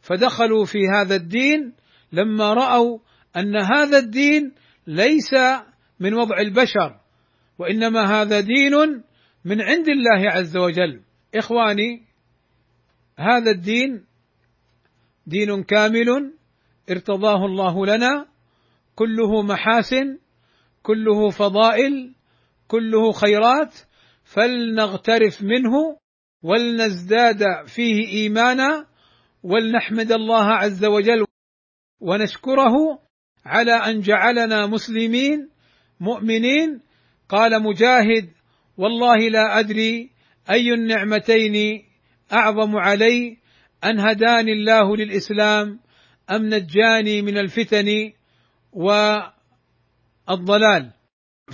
[0.00, 1.72] فدخلوا في هذا الدين
[2.12, 2.98] لما رأوا
[3.36, 4.52] أن هذا الدين
[4.86, 5.34] ليس
[6.00, 7.00] من وضع البشر
[7.58, 9.02] وإنما هذا دين
[9.44, 11.00] من عند الله عز وجل.
[11.34, 12.02] إخواني
[13.18, 14.04] هذا الدين
[15.26, 16.32] دين كامل
[16.90, 18.26] ارتضاه الله لنا
[18.96, 20.18] كله محاسن
[20.82, 22.14] كله فضائل
[22.68, 23.74] كله خيرات
[24.24, 25.98] فلنغترف منه
[26.42, 28.86] ولنزداد فيه إيمانا
[29.42, 31.24] ولنحمد الله عز وجل
[32.00, 32.74] ونشكره
[33.44, 35.48] على أن جعلنا مسلمين
[36.00, 36.80] مؤمنين.
[37.28, 38.30] قال مجاهد
[38.76, 40.10] والله لا أدري
[40.50, 41.84] أي النعمتين
[42.32, 43.38] أعظم علي
[43.84, 45.80] أن هداني الله للإسلام
[46.30, 48.12] أم نجاني من الفتن
[50.28, 50.92] والضلال.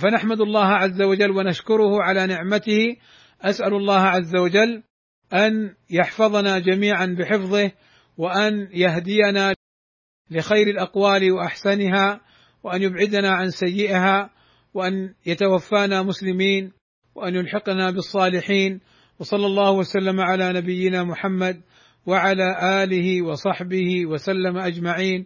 [0.01, 2.95] فنحمد الله عز وجل ونشكره على نعمته.
[3.41, 4.83] أسأل الله عز وجل
[5.33, 7.71] أن يحفظنا جميعا بحفظه
[8.17, 9.55] وأن يهدينا
[10.31, 12.21] لخير الأقوال وأحسنها
[12.63, 14.29] وأن يبعدنا عن سيئها
[14.73, 16.71] وأن يتوفانا مسلمين
[17.15, 18.81] وأن يلحقنا بالصالحين.
[19.19, 21.61] وصلى الله وسلم على نبينا محمد
[22.05, 25.25] وعلى آله وصحبه وسلم أجمعين.